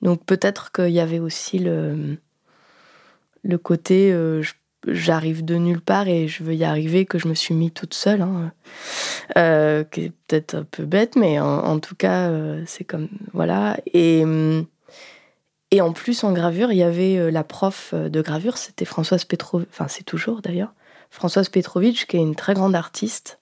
Donc 0.00 0.24
peut-être 0.24 0.72
qu'il 0.72 0.90
y 0.90 1.00
avait 1.00 1.20
aussi 1.20 1.60
le, 1.60 2.18
le 3.42 3.58
côté 3.58 4.12
euh, 4.12 4.42
j'arrive 4.86 5.44
de 5.44 5.56
nulle 5.56 5.80
part 5.80 6.08
et 6.08 6.28
je 6.28 6.42
veux 6.42 6.54
y 6.54 6.64
arriver 6.64 7.06
que 7.06 7.18
je 7.18 7.28
me 7.28 7.34
suis 7.34 7.54
mis 7.54 7.70
toute 7.70 7.94
seule, 7.94 8.22
hein. 8.22 8.52
euh, 9.36 9.84
qui 9.84 10.06
est 10.06 10.12
peut-être 10.26 10.54
un 10.54 10.64
peu 10.64 10.84
bête, 10.84 11.16
mais 11.16 11.38
en, 11.40 11.78
tout 11.78 11.94
cas 11.94 12.28
euh, 12.28 12.62
c'est 12.66 12.84
comme 12.84 13.08
voilà. 13.32 13.78
Et 13.92 14.24
et 15.70 15.80
en 15.80 15.92
plus 15.92 16.22
en 16.24 16.32
gravure 16.32 16.70
il 16.70 16.78
y 16.78 16.82
avait 16.82 17.30
la 17.30 17.44
prof 17.44 17.94
de 17.94 18.22
gravure, 18.22 18.58
c'était 18.58 18.84
Françoise 18.84 19.24
Petrovitch, 19.24 19.68
enfin 19.70 19.88
c'est 19.88 20.04
toujours 20.04 20.42
d'ailleurs 20.42 20.72
Françoise 21.10 21.48
Petrovitch 21.48 22.06
qui 22.06 22.16
est 22.16 22.20
une 22.20 22.34
très 22.34 22.54
grande 22.54 22.74
artiste. 22.74 23.38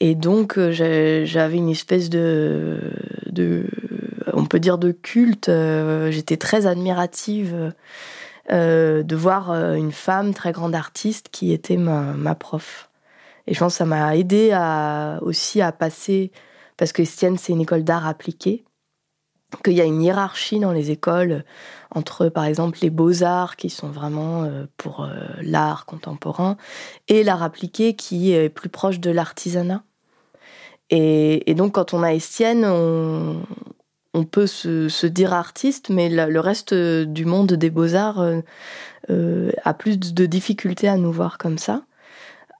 Et 0.00 0.14
donc 0.14 0.58
j'avais 0.70 1.56
une 1.56 1.68
espèce 1.68 2.08
de, 2.08 2.80
on 4.32 4.46
peut 4.46 4.60
dire 4.60 4.78
de 4.78 4.92
culte. 4.92 5.48
Euh, 5.48 6.10
j'étais 6.10 6.36
très 6.36 6.66
admirative 6.66 7.72
euh, 8.52 9.02
de 9.02 9.16
voir 9.16 9.50
euh, 9.50 9.74
une 9.74 9.92
femme 9.92 10.34
très 10.34 10.52
grande 10.52 10.74
artiste 10.74 11.28
qui 11.30 11.52
était 11.52 11.76
ma, 11.76 12.34
prof. 12.34 12.90
Et 13.46 13.54
je 13.54 13.58
pense 13.58 13.74
que 13.74 13.78
ça 13.78 13.84
m'a 13.84 14.16
aidé 14.16 14.50
à, 14.52 15.18
aussi 15.22 15.60
à 15.60 15.72
passer, 15.72 16.32
parce 16.76 16.92
que 16.92 17.02
Estienne, 17.02 17.38
c'est 17.38 17.52
une 17.52 17.60
école 17.60 17.84
d'art 17.84 18.06
appliqué, 18.06 18.64
qu'il 19.64 19.74
y 19.74 19.80
a 19.80 19.84
une 19.84 20.02
hiérarchie 20.02 20.60
dans 20.60 20.72
les 20.72 20.90
écoles 20.90 21.44
entre, 21.92 22.28
par 22.28 22.44
exemple, 22.44 22.78
les 22.82 22.90
beaux-arts 22.90 23.56
qui 23.56 23.68
sont 23.68 23.88
vraiment 23.88 24.48
pour 24.76 25.08
l'art 25.42 25.86
contemporain 25.86 26.56
et 27.08 27.24
l'art 27.24 27.42
appliqué 27.42 27.96
qui 27.96 28.32
est 28.32 28.48
plus 28.48 28.68
proche 28.68 29.00
de 29.00 29.10
l'artisanat. 29.10 29.82
Et, 30.90 31.50
et, 31.50 31.54
donc, 31.54 31.72
quand 31.72 31.94
on 31.94 32.04
a 32.04 32.14
Estienne, 32.14 32.64
on, 32.64 33.42
on 34.14 34.24
peut 34.24 34.46
se, 34.46 35.06
dire 35.06 35.32
artiste, 35.32 35.88
mais 35.88 36.08
le 36.08 36.40
reste 36.40 36.74
du 36.74 37.24
monde 37.24 37.52
des 37.52 37.70
beaux-arts 37.70 38.20
euh, 38.20 38.40
euh, 39.10 39.52
a 39.64 39.74
plus 39.74 39.98
de 39.98 40.26
difficultés 40.26 40.88
à 40.88 40.96
nous 40.96 41.12
voir 41.12 41.38
comme 41.38 41.58
ça. 41.58 41.84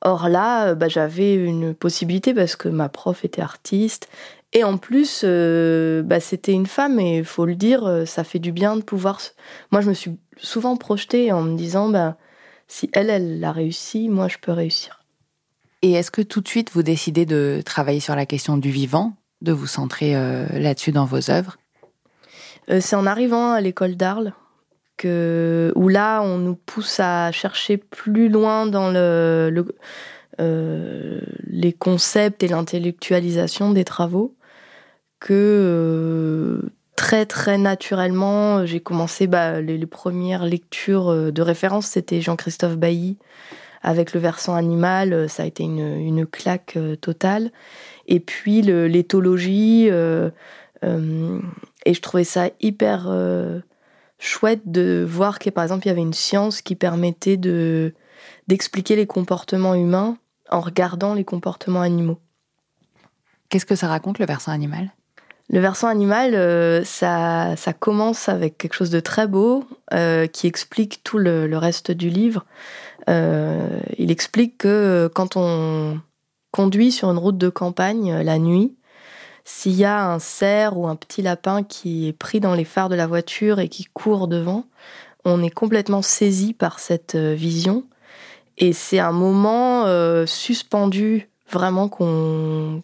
Or 0.03 0.29
là, 0.29 0.69
euh, 0.69 0.75
bah, 0.75 0.89
j'avais 0.89 1.35
une 1.35 1.75
possibilité 1.75 2.33
parce 2.35 2.57
que 2.57 2.69
ma 2.69 2.89
prof 2.89 3.25
était 3.25 3.43
artiste. 3.43 4.09
Et 4.53 4.65
en 4.65 4.79
plus, 4.79 5.25
bah, 5.25 6.19
c'était 6.19 6.53
une 6.53 6.67
femme, 6.67 6.99
et 6.99 7.19
il 7.19 7.25
faut 7.25 7.47
le 7.47 7.55
dire, 7.55 8.03
ça 8.05 8.25
fait 8.25 8.41
du 8.41 8.51
bien 8.51 8.75
de 8.75 8.83
pouvoir... 8.83 9.21
Moi, 9.71 9.81
je 9.81 9.89
me 9.89 9.95
suis 9.95 10.19
souvent 10.39 10.77
projetée 10.77 11.31
en 11.31 11.43
me 11.43 11.57
disant, 11.57 11.89
bah, 11.89 12.17
si 12.67 12.91
elle, 12.93 13.11
elle 13.11 13.39
l'a 13.39 13.53
réussi, 13.53 14.09
moi, 14.09 14.27
je 14.27 14.39
peux 14.39 14.51
réussir. 14.51 15.05
Et 15.83 15.93
est-ce 15.93 16.11
que 16.11 16.23
tout 16.23 16.41
de 16.41 16.49
suite, 16.49 16.73
vous 16.73 16.83
décidez 16.83 17.27
de 17.27 17.63
travailler 17.65 18.01
sur 18.01 18.17
la 18.17 18.27
question 18.27 18.57
du 18.57 18.71
vivant? 18.71 19.15
De 19.43 19.53
vous 19.53 19.67
centrer 19.67 20.15
euh, 20.17 20.47
là-dessus 20.53 20.93
dans 20.93 21.05
vos 21.05 21.31
œuvres? 21.31 21.59
Euh, 22.71 22.81
C'est 22.81 22.97
en 22.97 23.07
arrivant 23.07 23.53
à 23.53 23.61
l'école 23.61 23.97
d'Arles 23.97 24.35
que, 24.97 25.73
où 25.77 25.89
là, 25.89 26.21
on 26.23 26.39
nous 26.39 26.55
pousse 26.55 27.01
à 27.01 27.33
chercher 27.33 27.79
plus 27.79 28.29
loin 28.29 28.67
dans 28.67 28.91
le, 28.91 29.65
euh, 30.41 31.21
les 31.47 31.73
concepts 31.73 32.43
et 32.43 32.49
l'intellectualisation 32.49 33.73
des 33.73 33.85
travaux 33.85 34.37
que 35.19 36.63
très 36.97 37.27
très 37.27 37.59
naturellement, 37.59 38.65
j'ai 38.65 38.81
commencé 38.81 39.27
bah, 39.27 39.61
les, 39.61 39.87
premières 39.87 40.45
lectures 40.45 41.33
de 41.33 41.43
référence, 41.43 41.87
c'était 41.87 42.21
Jean-Christophe 42.21 42.77
Bailly 42.77 43.19
avec 43.83 44.13
le 44.13 44.21
versant 44.21 44.55
animal, 44.55 45.29
ça 45.29 45.45
a 45.45 45.47
été 45.47 45.63
une, 45.63 45.99
une 46.01 46.27
claque 46.27 46.77
totale 47.01 47.51
et 48.11 48.21
puis 48.21 48.61
l'éthologie. 48.61 49.89
Euh, 49.91 50.31
euh, 50.85 51.41
et 51.87 51.95
je 51.95 52.03
trouvais 52.03 52.25
ça 52.25 52.51
hyper 52.61 53.07
euh, 53.09 53.61
chouette 54.19 54.61
de 54.67 55.07
voir 55.09 55.39
que, 55.39 55.49
par 55.49 55.65
exemple, 55.65 55.87
il 55.87 55.89
y 55.89 55.93
avait 55.93 56.03
une 56.03 56.13
science 56.13 56.61
qui 56.61 56.75
permettait 56.75 57.39
de 57.39 57.95
d'expliquer 58.49 58.97
les 58.97 59.07
comportements 59.07 59.75
humains 59.75 60.19
en 60.51 60.61
regardant 60.61 61.15
les 61.15 61.25
comportements 61.25 61.81
animaux. 61.81 62.19
Qu'est-ce 63.49 63.65
que 63.65 63.77
ça 63.77 63.87
raconte 63.87 64.19
le 64.19 64.27
versant 64.27 64.51
animal? 64.51 64.91
Le 65.49 65.61
versant 65.61 65.87
animal, 65.89 66.85
ça, 66.85 67.55
ça, 67.57 67.73
commence 67.73 68.29
avec 68.29 68.59
quelque 68.59 68.75
chose 68.75 68.91
de 68.91 69.01
très 69.01 69.27
beau 69.27 69.65
qui 70.33 70.47
explique 70.47 71.03
tout 71.05 71.19
le, 71.19 71.47
le 71.47 71.59
reste 71.59 71.93
du 71.93 72.09
livre. 72.09 72.45
Il 73.09 74.11
explique 74.11 74.59
que 74.59 75.11
quand 75.15 75.37
on 75.37 76.01
conduit 76.51 76.93
sur 76.93 77.11
une 77.11 77.19
route 77.19 77.39
de 77.39 77.49
campagne 77.49 78.13
euh, 78.13 78.23
la 78.23 78.39
nuit, 78.39 78.77
s'il 79.45 79.73
y 79.73 79.85
a 79.85 80.11
un 80.11 80.19
cerf 80.19 80.77
ou 80.77 80.87
un 80.87 80.97
petit 80.97 81.23
lapin 81.23 81.63
qui 81.63 82.09
est 82.09 82.13
pris 82.13 82.41
dans 82.41 82.55
les 82.55 82.65
phares 82.65 82.89
de 82.89 82.95
la 82.95 83.07
voiture 83.07 83.59
et 83.59 83.69
qui 83.69 83.85
court 83.85 84.29
devant, 84.29 84.65
on 85.25 85.43
est 85.43 85.51
complètement 85.51 86.03
saisi 86.03 86.53
par 86.53 86.79
cette 86.79 87.15
euh, 87.15 87.35
vision. 87.35 87.85
Et 88.59 88.73
c'est 88.73 88.99
un 88.99 89.13
moment 89.13 89.87
euh, 89.87 90.27
suspendu 90.27 91.29
vraiment 91.51 91.89
qu'on 91.89 92.83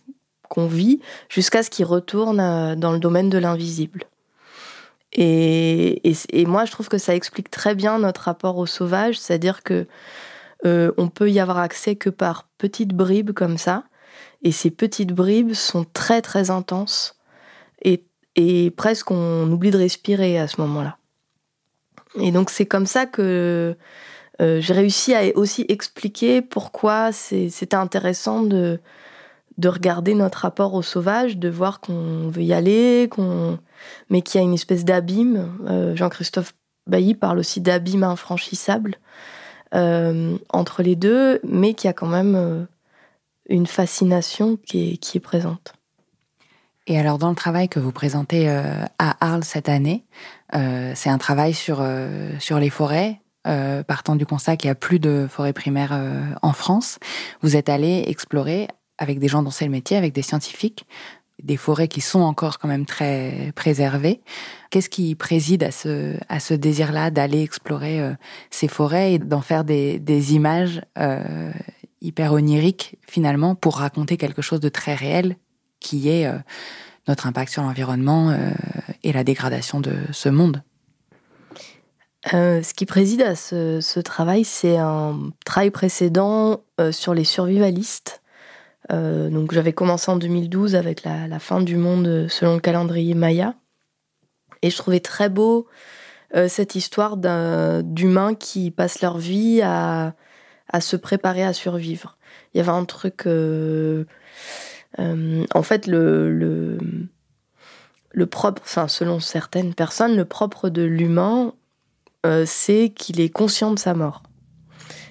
vit 0.66 1.00
jusqu'à 1.28 1.62
ce 1.62 1.70
qu'il 1.70 1.84
retourne 1.84 2.74
dans 2.76 2.92
le 2.92 2.98
domaine 2.98 3.28
de 3.28 3.38
l'invisible. 3.38 4.06
Et, 5.18 6.44
moi, 6.46 6.66
je 6.66 6.72
trouve 6.72 6.88
que 6.88 6.98
ça 6.98 7.14
explique 7.14 7.50
très 7.50 7.74
bien 7.74 7.98
notre 7.98 8.22
rapport 8.22 8.58
au 8.58 8.66
sauvage, 8.66 9.18
c'est-à-dire 9.18 9.62
que 9.62 9.86
euh, 10.66 10.92
on 10.98 11.08
peut 11.08 11.30
y 11.30 11.40
avoir 11.40 11.58
accès 11.58 11.96
que 11.96 12.10
par 12.10 12.48
petites 12.58 12.92
bribes 12.92 13.32
comme 13.32 13.56
ça. 13.56 13.84
Et 14.42 14.52
ces 14.52 14.70
petites 14.70 15.12
bribes 15.12 15.54
sont 15.54 15.86
très 15.92 16.20
très 16.20 16.50
intenses. 16.50 17.18
Et, 17.82 18.02
presque 18.76 19.10
on 19.10 19.50
oublie 19.50 19.70
de 19.70 19.78
respirer 19.78 20.38
à 20.38 20.46
ce 20.46 20.60
moment-là. 20.60 20.98
Et 22.20 22.32
donc 22.32 22.50
c'est 22.50 22.66
comme 22.66 22.84
ça 22.84 23.06
que 23.06 23.74
euh, 24.42 24.60
j'ai 24.60 24.74
réussi 24.74 25.14
à 25.14 25.22
aussi 25.36 25.64
expliquer 25.70 26.42
pourquoi 26.42 27.12
c'était 27.12 27.74
intéressant 27.74 28.42
de, 28.42 28.78
de 29.58 29.68
regarder 29.68 30.14
notre 30.14 30.38
rapport 30.38 30.74
au 30.74 30.82
sauvage, 30.82 31.38
de 31.38 31.48
voir 31.48 31.80
qu'on 31.80 32.28
veut 32.28 32.42
y 32.42 32.52
aller, 32.52 33.08
qu'on 33.10 33.58
mais 34.10 34.22
qu'il 34.22 34.40
y 34.40 34.42
a 34.42 34.46
une 34.46 34.54
espèce 34.54 34.84
d'abîme. 34.84 35.52
Euh, 35.68 35.96
Jean-Christophe 35.96 36.54
Bailly 36.86 37.14
parle 37.14 37.38
aussi 37.38 37.60
d'abîme 37.60 38.04
infranchissable. 38.04 38.96
Euh, 39.74 40.38
entre 40.50 40.82
les 40.82 40.94
deux, 40.94 41.40
mais 41.42 41.74
qui 41.74 41.88
a 41.88 41.92
quand 41.92 42.06
même 42.06 42.36
euh, 42.36 42.64
une 43.48 43.66
fascination 43.66 44.56
qui 44.64 44.92
est, 44.92 44.96
qui 44.96 45.18
est 45.18 45.20
présente. 45.20 45.74
Et 46.86 47.00
alors, 47.00 47.18
dans 47.18 47.30
le 47.30 47.34
travail 47.34 47.68
que 47.68 47.80
vous 47.80 47.90
présentez 47.90 48.48
à 48.48 49.16
Arles 49.20 49.42
cette 49.42 49.68
année, 49.68 50.04
c'est 50.52 51.10
un 51.10 51.18
travail 51.18 51.52
sur, 51.52 51.84
sur 52.38 52.60
les 52.60 52.70
forêts, 52.70 53.20
partant 53.42 54.14
du 54.14 54.24
constat 54.24 54.56
qu'il 54.56 54.68
n'y 54.68 54.72
a 54.72 54.76
plus 54.76 55.00
de 55.00 55.26
forêts 55.28 55.52
primaires 55.52 56.00
en 56.42 56.52
France. 56.52 57.00
Vous 57.42 57.56
êtes 57.56 57.68
allé 57.68 58.04
explorer 58.06 58.68
avec 58.98 59.18
des 59.18 59.28
gens 59.28 59.42
dont 59.42 59.50
c'est 59.50 59.64
le 59.64 59.70
métier, 59.70 59.96
avec 59.96 60.12
des 60.12 60.22
scientifiques, 60.22 60.86
des 61.42 61.56
forêts 61.56 61.88
qui 61.88 62.00
sont 62.00 62.20
encore 62.20 62.58
quand 62.58 62.68
même 62.68 62.86
très 62.86 63.52
préservées. 63.54 64.20
Qu'est-ce 64.70 64.88
qui 64.88 65.14
préside 65.14 65.62
à 65.64 65.70
ce, 65.70 66.54
désir-là 66.54 67.10
d'aller 67.10 67.42
explorer 67.42 68.00
euh, 68.00 68.12
ces 68.50 68.68
forêts 68.68 69.14
et 69.14 69.18
d'en 69.18 69.42
faire 69.42 69.64
des, 69.64 70.34
images 70.34 70.80
euh, 70.98 71.52
hyper 72.00 72.32
oniriques 72.32 72.96
finalement 73.06 73.54
pour 73.54 73.76
raconter 73.76 74.16
quelque 74.16 74.42
chose 74.42 74.60
de 74.60 74.68
très 74.68 74.94
réel 74.94 75.36
qui 75.80 76.08
est 76.08 76.26
euh, 76.26 76.38
notre 77.06 77.26
impact 77.26 77.52
sur 77.52 77.62
l'environnement 77.62 78.36
et 79.04 79.12
la 79.12 79.22
dégradation 79.22 79.78
de 79.78 79.94
ce 80.10 80.28
monde? 80.28 80.62
Ce 82.24 82.74
qui 82.74 82.84
préside 82.84 83.22
à 83.22 83.36
ce 83.36 84.00
travail, 84.00 84.42
c'est 84.42 84.76
un 84.76 85.30
travail 85.44 85.70
précédent 85.70 86.64
sur 86.90 87.14
les 87.14 87.22
survivalistes 87.22 88.20
euh, 88.92 89.28
donc 89.30 89.52
j'avais 89.52 89.72
commencé 89.72 90.10
en 90.10 90.16
2012 90.16 90.74
avec 90.74 91.02
la, 91.04 91.38
fin 91.38 91.60
du 91.60 91.76
monde 91.76 92.26
selon 92.28 92.54
le 92.54 92.60
calendrier 92.60 93.14
Maya. 93.14 93.54
Et 94.62 94.70
je 94.70 94.76
trouvais 94.76 95.00
très 95.00 95.28
beau 95.28 95.66
euh, 96.34 96.48
cette 96.48 96.74
histoire 96.74 97.16
d'humains 97.16 98.34
qui 98.34 98.70
passent 98.70 99.02
leur 99.02 99.18
vie 99.18 99.60
à, 99.62 100.14
se 100.80 100.96
préparer 100.96 101.44
à 101.44 101.52
survivre. 101.52 102.16
Il 102.54 102.58
y 102.58 102.60
avait 102.60 102.70
un 102.70 102.84
truc... 102.84 103.26
Euh, 103.26 104.04
en 104.98 105.62
fait, 105.62 105.86
le, 105.86 106.32
le, 106.32 106.78
le 108.12 108.26
propre, 108.26 108.62
enfin 108.64 108.88
selon 108.88 109.20
certaines 109.20 109.74
personnes, 109.74 110.16
le 110.16 110.24
propre 110.24 110.70
de 110.70 110.82
l'humain, 110.82 111.52
c'est 112.44 112.88
qu'il 112.96 113.20
est 113.20 113.28
conscient 113.28 113.72
de 113.72 113.78
sa 113.78 113.94
mort. 113.94 114.22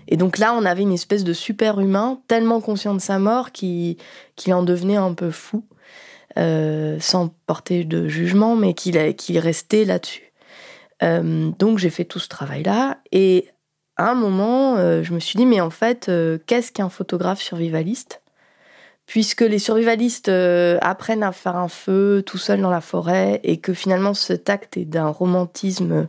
Et 0.08 0.18
donc 0.18 0.38
là, 0.38 0.54
on 0.54 0.66
avait 0.66 0.84
une 0.84 0.92
espèce 0.92 1.24
de 1.24 1.34
super 1.34 1.80
humain, 1.80 2.20
tellement 2.28 2.62
conscient 2.62 2.94
de 2.94 3.00
sa 3.00 3.20
mort 3.20 3.52
qu'il 3.52 3.98
en 4.50 4.64
devenait 4.64 4.98
un 4.98 5.14
peu 5.14 5.32
fou, 5.32 5.64
euh, 6.38 6.98
sans 7.00 7.30
porter 7.48 7.86
de 7.86 8.08
jugement, 8.08 8.56
mais 8.56 8.74
qu'il 8.74 9.40
restait 9.40 9.86
là-dessus. 9.86 10.34
Euh, 11.04 11.50
donc 11.58 11.78
j'ai 11.78 11.90
fait 11.90 12.06
tout 12.06 12.20
ce 12.20 12.28
travail-là. 12.28 13.00
Et 13.12 13.50
à 13.98 14.12
un 14.12 14.16
moment, 14.16 14.76
euh, 14.78 15.02
je 15.02 15.14
me 15.14 15.20
suis 15.20 15.38
dit, 15.38 15.46
mais 15.46 15.62
en 15.62 15.70
fait, 15.70 16.12
qu'est-ce 16.46 16.72
qu'un 16.72 16.90
photographe 16.90 17.42
survivaliste? 17.42 18.22
Puisque 19.08 19.42
les 19.42 19.60
survivalistes 19.60 20.32
apprennent 20.82 21.24
à 21.24 21.32
faire 21.32 21.56
un 21.56 21.68
feu 21.68 22.24
tout 22.26 22.40
seul 22.40 22.62
dans 22.62 22.72
la 22.72 22.82
forêt 22.82 23.40
et 23.44 23.58
que 23.58 23.74
finalement 23.74 24.16
cet 24.16 24.50
acte 24.50 24.78
est 24.78 24.86
d'un 24.86 25.10
romantisme 25.10 26.08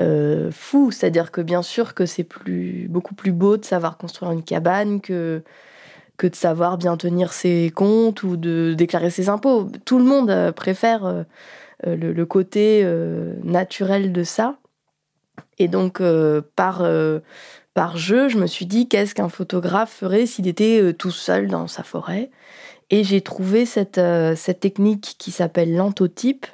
euh, 0.00 0.50
fou. 0.50 0.90
C'est-à-dire 0.90 1.30
que 1.30 1.40
bien 1.40 1.62
sûr 1.62 1.94
que 1.94 2.06
c'est 2.06 2.24
plus, 2.24 2.86
beaucoup 2.88 3.14
plus 3.14 3.32
beau 3.32 3.56
de 3.56 3.64
savoir 3.64 3.98
construire 3.98 4.32
une 4.32 4.42
cabane 4.42 5.00
que, 5.00 5.42
que 6.16 6.26
de 6.26 6.34
savoir 6.34 6.78
bien 6.78 6.96
tenir 6.96 7.32
ses 7.32 7.70
comptes 7.74 8.22
ou 8.22 8.36
de 8.36 8.74
déclarer 8.74 9.10
ses 9.10 9.28
impôts. 9.28 9.68
Tout 9.84 9.98
le 9.98 10.04
monde 10.04 10.30
euh, 10.30 10.52
préfère 10.52 11.04
euh, 11.04 11.24
le, 11.84 12.24
côté 12.24 12.86
naturel 13.44 14.12
de 14.12 14.22
ça. 14.24 14.58
Et 15.58 15.68
donc, 15.68 16.02
par, 16.54 16.82
par 17.72 17.96
jeu, 17.96 18.28
je 18.28 18.36
me 18.36 18.46
suis 18.46 18.66
dit 18.66 18.86
qu'est-ce 18.86 19.14
qu'un 19.14 19.30
photographe 19.30 19.90
ferait 19.90 20.26
s'il 20.26 20.46
était 20.46 20.92
tout 20.92 21.10
seul 21.10 21.48
dans 21.48 21.66
sa 21.66 21.82
forêt? 21.82 22.30
Et 22.90 23.02
j'ai 23.02 23.22
trouvé 23.22 23.64
cette, 23.64 24.00
cette 24.36 24.60
technique 24.60 25.16
qui 25.18 25.30
s'appelle 25.30 25.74
l'antotype, 25.74 26.46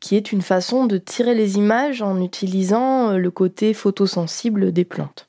qui 0.00 0.16
est 0.16 0.32
une 0.32 0.42
façon 0.42 0.86
de 0.86 0.98
tirer 0.98 1.34
les 1.34 1.56
images 1.56 2.02
en 2.02 2.20
utilisant 2.20 3.10
euh, 3.10 3.16
le 3.18 3.30
côté 3.30 3.74
photosensible 3.74 4.72
des 4.72 4.84
plantes. 4.84 5.28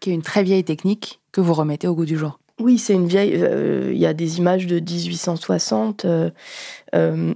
Qui 0.00 0.10
est 0.10 0.14
une 0.14 0.22
très 0.22 0.42
vieille 0.42 0.64
technique 0.64 1.20
que 1.32 1.40
vous 1.40 1.54
remettez 1.54 1.88
au 1.88 1.94
goût 1.94 2.04
du 2.04 2.16
jour. 2.16 2.38
Oui, 2.60 2.78
c'est 2.78 2.94
une 2.94 3.06
vieille. 3.06 3.34
Euh, 3.36 3.90
il 3.92 3.98
y 3.98 4.06
a 4.06 4.14
des 4.14 4.38
images 4.38 4.66
de 4.66 4.80
1860, 4.80 6.04
euh, 6.04 6.30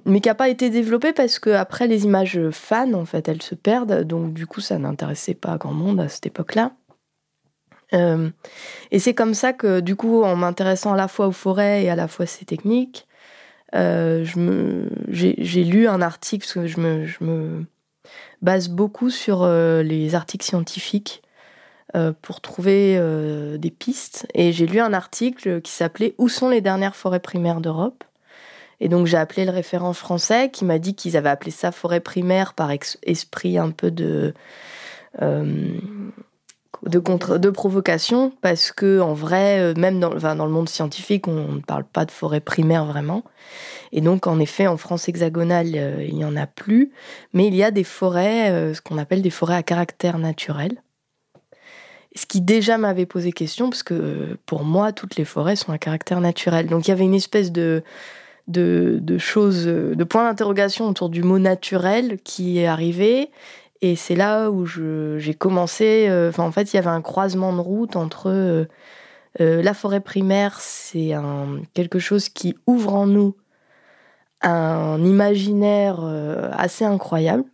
mais 0.05 0.21
qui 0.21 0.29
n'a 0.29 0.35
pas 0.35 0.49
été 0.49 0.69
développée 0.71 1.13
parce 1.13 1.39
que 1.39 1.51
après 1.51 1.87
les 1.87 2.05
images 2.05 2.41
fans, 2.51 2.93
en 2.95 3.05
fait, 3.05 3.29
elles 3.29 3.43
se 3.43 3.55
perdent. 3.55 4.03
Donc 4.03 4.33
du 4.33 4.47
coup, 4.47 4.61
ça 4.61 4.79
n'intéressait 4.79 5.35
pas 5.35 5.59
grand 5.59 5.73
monde 5.73 6.01
à 6.01 6.09
cette 6.09 6.27
époque-là. 6.27 6.73
et 7.93 8.99
c'est 8.99 9.15
comme 9.15 9.35
ça 9.35 9.53
que, 9.53 9.81
du 9.81 9.97
coup, 9.97 10.23
en 10.23 10.35
m'intéressant 10.35 10.95
à 10.95 10.97
la 10.97 11.09
fois 11.09 11.27
aux 11.29 11.33
forêts 11.33 11.85
et 11.85 11.91
à 11.91 11.95
la 11.95 12.09
fois 12.09 12.25
à 12.25 12.27
ces 12.27 12.45
techniques, 12.45 13.07
euh, 13.75 14.25
j'ai 15.09 15.65
lu 15.65 15.89
un 15.89 16.03
article, 16.03 16.45
parce 16.45 16.55
que 16.55 16.67
je 16.67 16.81
me, 16.81 17.65
base 18.43 18.69
beaucoup 18.69 19.11
sur 19.11 19.43
euh, 19.43 19.83
les 19.83 20.15
articles 20.15 20.45
scientifiques 20.45 21.23
euh, 21.95 22.13
pour 22.23 22.41
trouver 22.41 22.99
des 23.59 23.71
pistes. 23.71 24.27
Et 24.35 24.53
j'ai 24.53 24.67
lu 24.67 24.81
un 24.81 24.93
article 24.93 25.61
qui 25.61 25.73
s'appelait 25.73 26.15
Où 26.19 26.29
sont 26.29 26.49
les 26.49 26.61
dernières 26.61 26.97
forêts 26.97 27.21
primaires 27.21 27.61
d'Europe? 27.61 28.05
Et 28.81 28.89
donc 28.89 29.07
j'ai 29.07 29.17
appelé 29.17 29.45
le 29.45 29.53
référent 29.53 29.93
français 29.93 30.51
qui 30.51 30.65
m'a 30.65 30.81
dit 30.81 30.97
qu'ils 30.97 31.17
avaient 31.17 31.29
appelé 31.29 31.53
ça 31.53 31.71
forêt 31.71 32.01
primaire 32.01 32.53
par 32.53 32.73
esprit 33.05 33.57
un 33.57 33.71
peu 33.71 33.93
de 33.93 34.35
de, 36.87 36.99
contre, 36.99 37.39
de 37.39 37.51
provocation, 37.51 38.33
parce 38.41 38.73
que 38.73 39.01
en 39.01 39.15
vrai, 39.15 39.61
euh, 39.61 39.75
même 39.77 40.01
dans, 40.01 40.15
dans 40.15 40.47
le 40.47 40.53
monde 40.53 40.69
scientifique, 40.69 41.29
on 41.29 41.53
ne 41.53 41.61
parle 41.61 41.85
pas 41.85 42.05
de 42.05 42.11
forêt 42.11 42.41
primaire 42.41 42.85
vraiment. 42.85 43.23
Et 43.93 44.01
donc, 44.01 44.27
en 44.27 44.41
effet, 44.41 44.67
en 44.67 44.77
France 44.77 45.09
hexagonale, 45.09 45.73
euh, 45.75 46.05
il 46.07 46.17
n'y 46.17 46.25
en 46.25 46.37
a 46.37 46.47
plus, 46.47 46.91
mais 47.33 47.47
il 47.47 47.55
y 47.55 47.63
a 47.63 47.71
des 47.71 47.85
forêts, 47.85 48.51
euh, 48.51 48.75
ce 48.75 48.81
qu'on 48.81 48.99
appelle 48.99 49.23
des 49.23 49.31
forêts 49.31 49.57
à 49.57 49.63
caractère 49.63 50.19
naturel. 50.19 50.83
Ce 52.15 52.27
qui 52.27 52.41
déjà 52.41 52.79
m'avait 52.79 53.07
posé 53.07 53.33
question, 53.33 53.71
parce 53.71 53.83
que 53.83 54.37
pour 54.45 54.65
moi, 54.65 54.93
toutes 54.93 55.17
les 55.17 55.25
forêts 55.25 55.57
sont 55.57 55.73
à 55.73 55.79
caractère 55.79 56.21
naturel. 56.21 56.67
Donc, 56.67 56.87
il 56.87 56.91
y 56.91 56.93
avait 56.93 57.05
une 57.05 57.15
espèce 57.15 57.53
de, 57.53 57.83
de, 58.49 58.99
de 59.01 59.19
choses, 59.19 59.67
de 59.67 60.05
points 60.05 60.25
d'interrogation 60.25 60.89
autour 60.89 61.09
du 61.09 61.23
mot 61.23 61.39
naturel 61.39 62.19
qui 62.23 62.59
est 62.59 62.67
arrivé 62.67 63.31
et 63.83 63.97
c'est 63.97 64.15
là 64.15 64.51
où 64.51 64.65
j'ai 64.65 65.35
commencé. 65.35 66.07
Euh, 66.09 66.31
en 66.39 66.53
fait, 66.53 66.73
il 66.73 66.77
y 66.77 66.79
avait 66.79 66.89
un 66.89 67.03
croisement 67.03 67.53
de 67.53 67.61
route 67.61 67.97
entre 67.97 68.31
euh, 68.31 68.65
euh, 69.41 69.61
la 69.61 69.75
forêt 69.75 70.01
primaire, 70.01 70.61
c'est 70.61 71.13
quelque 71.75 71.99
chose 71.99 72.29
qui 72.29 72.57
ouvre 72.67 72.95
en 72.95 73.07
nous 73.07 73.37
un 74.43 75.03
imaginaire 75.05 76.01
assez 76.53 76.85
incroyable. 76.85 77.45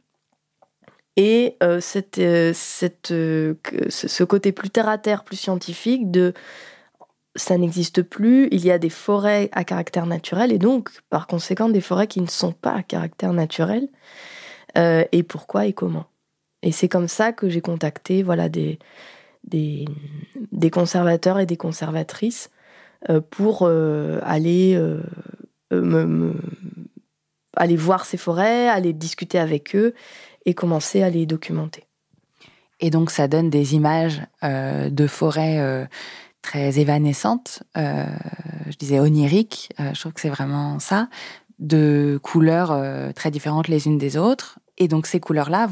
Et 1.17 1.57
cette, 1.81 2.21
cette, 2.55 3.09
ce 3.09 4.25
côté 4.25 4.53
plus 4.53 4.71
terre 4.71 4.89
à 4.89 4.99
terre, 4.99 5.25
plus 5.25 5.37
scientifique 5.37 6.11
de 6.11 6.33
ça 7.37 7.57
n'existe 7.59 8.03
plus, 8.03 8.49
il 8.51 8.65
y 8.65 8.71
a 8.71 8.79
des 8.79 8.91
forêts 8.91 9.49
à 9.53 9.65
caractère 9.65 10.07
naturel 10.07 10.53
et 10.53 10.59
donc 10.59 10.91
par 11.11 11.27
conséquent 11.27 11.69
des 11.69 11.81
forêts 11.81 12.07
qui 12.07 12.21
ne 12.21 12.27
sont 12.27 12.53
pas 12.53 12.73
à 12.73 12.83
caractère 12.83 13.33
naturel. 13.33 13.89
et 14.77 15.23
pourquoi 15.23 15.67
et 15.67 15.73
comment 15.73 16.07
et 16.63 16.73
c'est 16.73 16.89
comme 16.89 17.09
ça 17.09 17.33
que 17.33 17.49
j'ai 17.49 17.61
contacté 17.61 18.23
voilà, 18.23 18.49
des, 18.49 18.79
des, 19.45 20.71
conservateurs 20.71 21.39
et 21.39 21.47
des 21.47 21.57
conservatrices 21.57 22.51
euh, 23.09 23.21
pour 23.21 23.63
euh, 23.63 24.19
aller, 24.23 24.75
euh, 24.75 25.01
me, 25.71 26.35
aller 27.57 27.77
voir 27.77 28.05
ces 28.05 28.17
forêts, 28.17 28.69
aller 28.69 28.93
discuter 28.93 29.39
avec 29.39 29.77
eux 29.77 29.95
et 30.47 30.55
commencer 30.55 31.03
à 31.03 31.11
les 31.11 31.27
documenter. 31.27 31.85
Et 32.81 32.91
donc 32.91 33.11
ça 33.11 33.29
donne 33.29 33.51
des 33.51 33.75
images 33.75 34.23
de 34.43 35.07
forêts 35.09 35.89
très 36.43 36.79
évanescentes, 36.79 37.65
je 37.75 38.77
disais 38.79 39.01
oniriques, 39.01 39.71
je 39.81 39.99
trouve 39.99 40.13
que 40.13 40.21
c'est 40.21 40.29
vraiment 40.29 40.79
ça, 40.79 41.09
de 41.59 42.21
couleurs 42.23 43.13
très 43.15 43.33
différentes 43.33 43.67
les 43.67 43.89
unes 43.89 43.99
des 43.99 44.17
autres, 44.17 44.61
et 44.79 44.89
donc 44.89 45.07
ces 45.07 45.21
couleurs-là, 45.21 45.69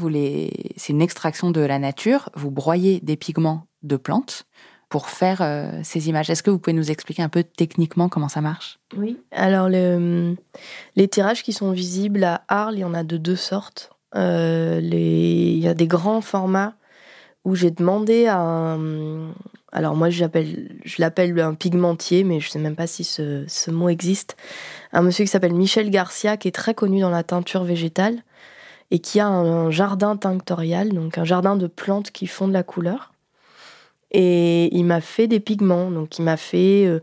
c'est 0.75 0.93
une 0.93 1.01
extraction 1.01 1.49
de 1.49 1.61
la 1.61 1.79
nature. 1.79 2.29
Vous 2.35 2.51
broyez 2.51 2.99
des 3.01 3.15
pigments 3.15 3.65
de 3.83 3.95
plantes 3.95 4.45
pour 4.89 5.09
faire 5.09 5.41
euh, 5.41 5.79
ces 5.83 6.07
images. 6.07 6.29
Est-ce 6.29 6.43
que 6.43 6.49
vous 6.49 6.59
pouvez 6.59 6.73
nous 6.73 6.91
expliquer 6.91 7.21
un 7.21 7.29
peu 7.29 7.43
techniquement 7.43 8.09
comment 8.09 8.29
ça 8.29 8.41
marche? 8.41 8.79
Oui. 8.95 9.17
Alors 9.31 9.69
le... 9.69 10.35
les 10.95 11.07
tirages 11.07 11.43
qui 11.43 11.53
sont 11.53 11.71
visibles 11.71 12.23
à 12.23 12.43
Arles, 12.47 12.75
il 12.75 12.79
y 12.81 12.85
en 12.85 12.93
a 12.93 13.03
de 13.03 13.17
deux 13.17 13.35
sortes. 13.35 13.91
Euh. 14.15 14.79
Il 14.81 15.59
y 15.59 15.67
a 15.67 15.73
des 15.73 15.87
grands 15.87 16.21
formats 16.21 16.75
où 17.43 17.55
j'ai 17.55 17.71
demandé 17.71 18.27
à 18.27 18.39
un... 18.39 19.33
Alors 19.73 19.95
moi 19.95 20.09
je 20.09 20.23
l'appelle 20.99 21.39
un 21.39 21.53
pigmentier, 21.53 22.23
mais 22.23 22.39
je 22.39 22.47
ne 22.47 22.51
sais 22.51 22.59
même 22.59 22.75
pas 22.75 22.87
si 22.87 23.03
ce 23.03 23.71
mot 23.71 23.89
existe. 23.89 24.37
Un 24.93 25.01
monsieur 25.01 25.25
qui 25.25 25.31
s'appelle 25.31 25.53
Michel 25.53 25.89
Garcia, 25.89 26.37
qui 26.37 26.47
est 26.47 26.51
très 26.51 26.73
connu 26.73 27.01
dans 27.01 27.09
la 27.09 27.23
teinture 27.23 27.63
végétale 27.63 28.23
et 28.91 28.99
qui 28.99 29.19
a 29.19 29.27
un, 29.27 29.69
jardin 29.71 30.15
tinctorial, 30.15 30.89
donc 30.89 31.17
un 31.17 31.25
jardin 31.25 31.55
de 31.55 31.67
plantes 31.67 32.11
qui 32.11 32.27
font 32.27 32.47
de 32.47 32.53
la 32.53 32.63
couleur. 32.63 33.13
Et 34.11 34.73
il 34.75 34.85
m'a 34.85 35.01
fait 35.01 35.27
des 35.27 35.41
pigments, 35.41 35.91
donc 35.91 36.17
il 36.17 36.21
m'a 36.21 36.37
fait 36.37 36.85
euh, 36.85 37.01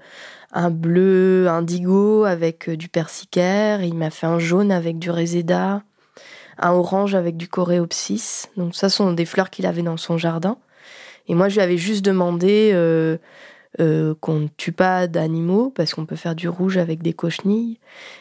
un 0.52 0.70
bleu 0.70 1.46
indigo 1.48 2.24
avec 2.24 2.68
euh, 2.68 2.76
du 2.76 2.88
persicaire, 2.88 3.82
il 3.82 3.94
m'a 3.94 4.10
fait 4.10 4.26
un 4.26 4.38
jaune 4.38 4.72
avec 4.72 4.98
du 4.98 5.10
réséda, 5.10 5.82
un 6.58 6.70
orange 6.72 7.14
avec 7.14 7.36
du 7.36 7.48
coréopsis. 7.48 8.48
Donc 8.56 8.74
ça 8.74 8.88
sont 8.88 9.12
des 9.12 9.26
fleurs 9.26 9.50
qu'il 9.50 9.66
avait 9.66 9.82
dans 9.82 9.98
son 9.98 10.16
jardin. 10.16 10.56
Et 11.28 11.34
moi 11.34 11.50
je 11.50 11.56
lui 11.56 11.62
avais 11.62 11.76
juste 11.76 12.04
demandé 12.04 12.70
euh, 12.72 13.18
qu'on 14.20 14.40
ne 14.40 14.48
tue 14.56 14.72
pas 14.72 15.06
d'animaux 15.06 15.70
parce 15.74 15.92
qu'on 15.92 16.06
peut 16.06 16.16
faire 16.16 16.34
du 16.34 16.48
rouge 16.48 16.78
avec 16.78 17.02
des 17.02 17.12
cochenilles 17.12 17.80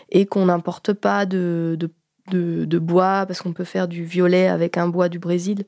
et 0.09 0.25
qu'on 0.25 0.47
n'importe 0.47 0.91
pas 0.91 1.25
de, 1.25 1.77
de 1.79 1.89
de, 2.31 2.79
bois, 2.79 3.25
parce 3.27 3.41
qu'on 3.41 3.53
peut 3.53 3.63
faire 3.63 3.87
du 3.87 4.03
violet 4.03 4.47
avec 4.47 4.77
un 4.77 4.87
bois 4.87 5.09
du 5.09 5.19
Brésil. 5.19 5.65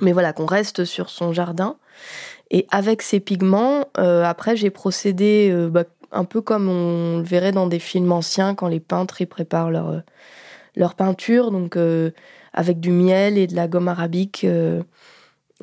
Mais 0.00 0.12
voilà, 0.12 0.32
qu'on 0.32 0.46
reste 0.46 0.84
sur 0.84 1.10
son 1.10 1.32
jardin. 1.32 1.76
Et 2.50 2.66
avec 2.70 3.02
ces 3.02 3.20
pigments, 3.20 3.86
euh, 3.98 4.24
après, 4.24 4.56
j'ai 4.56 4.70
procédé 4.70 5.50
euh, 5.52 5.68
bah, 5.68 5.84
un 6.12 6.24
peu 6.24 6.40
comme 6.40 6.68
on 6.68 7.18
le 7.18 7.24
verrait 7.24 7.52
dans 7.52 7.66
des 7.66 7.78
films 7.78 8.10
anciens 8.12 8.54
quand 8.54 8.68
les 8.68 8.80
peintres 8.80 9.20
ils 9.20 9.26
préparent 9.26 9.70
leur, 9.70 9.88
euh, 9.88 10.00
leur 10.76 10.94
peinture. 10.94 11.50
Donc, 11.50 11.76
avec 12.52 12.80
du 12.80 12.90
miel 12.90 13.38
et 13.38 13.46
de 13.46 13.54
la 13.54 13.68
gomme 13.68 13.88
arabique, 13.88 14.46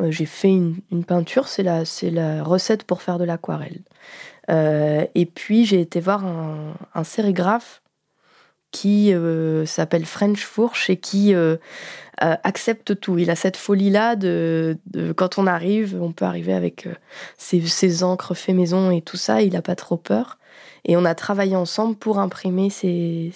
j'ai 0.10 0.26
fait 0.26 0.50
une, 0.50 1.04
peinture. 1.06 1.48
C'est 1.48 1.64
la, 1.64 1.84
la 2.12 2.44
recette 2.44 2.84
pour 2.84 3.02
faire 3.02 3.18
de 3.18 3.26
l'aquarelle. 3.26 3.82
et 4.50 5.26
puis, 5.34 5.66
j'ai 5.66 5.82
été 5.82 6.00
voir 6.00 6.26
un, 6.26 6.76
un 6.94 7.04
sérigraphe 7.04 7.82
qui 8.78 9.12
euh, 9.12 9.66
s'appelle 9.66 10.06
French 10.06 10.46
Fourche 10.46 10.92
et 10.92 10.98
qui 10.98 11.34
euh, 11.34 11.58
euh, 12.24 12.36
accepte 12.44 13.00
tout. 13.00 13.18
Il 13.18 13.32
a 13.32 13.36
cette 13.36 13.58
folie-là 13.58 14.16
de, 14.16 14.78
quand 15.16 15.40
on 15.40 15.48
arrive, 15.48 15.98
on 16.00 16.12
peut 16.12 16.26
arriver 16.26 16.54
avec 16.54 16.88
ses, 17.40 18.04
encres 18.04 18.36
fait 18.36 18.54
maison 18.54 18.92
et 18.92 19.02
tout 19.02 19.18
ça, 19.18 19.42
il 19.42 19.54
n'a 19.54 19.64
pas 19.64 19.74
trop 19.74 19.98
peur. 19.98 20.38
Et 20.86 20.96
on 20.96 21.06
a 21.06 21.16
travaillé 21.16 21.56
ensemble 21.56 21.96
pour 21.96 22.20
imprimer 22.20 22.70
ces, 22.70 23.34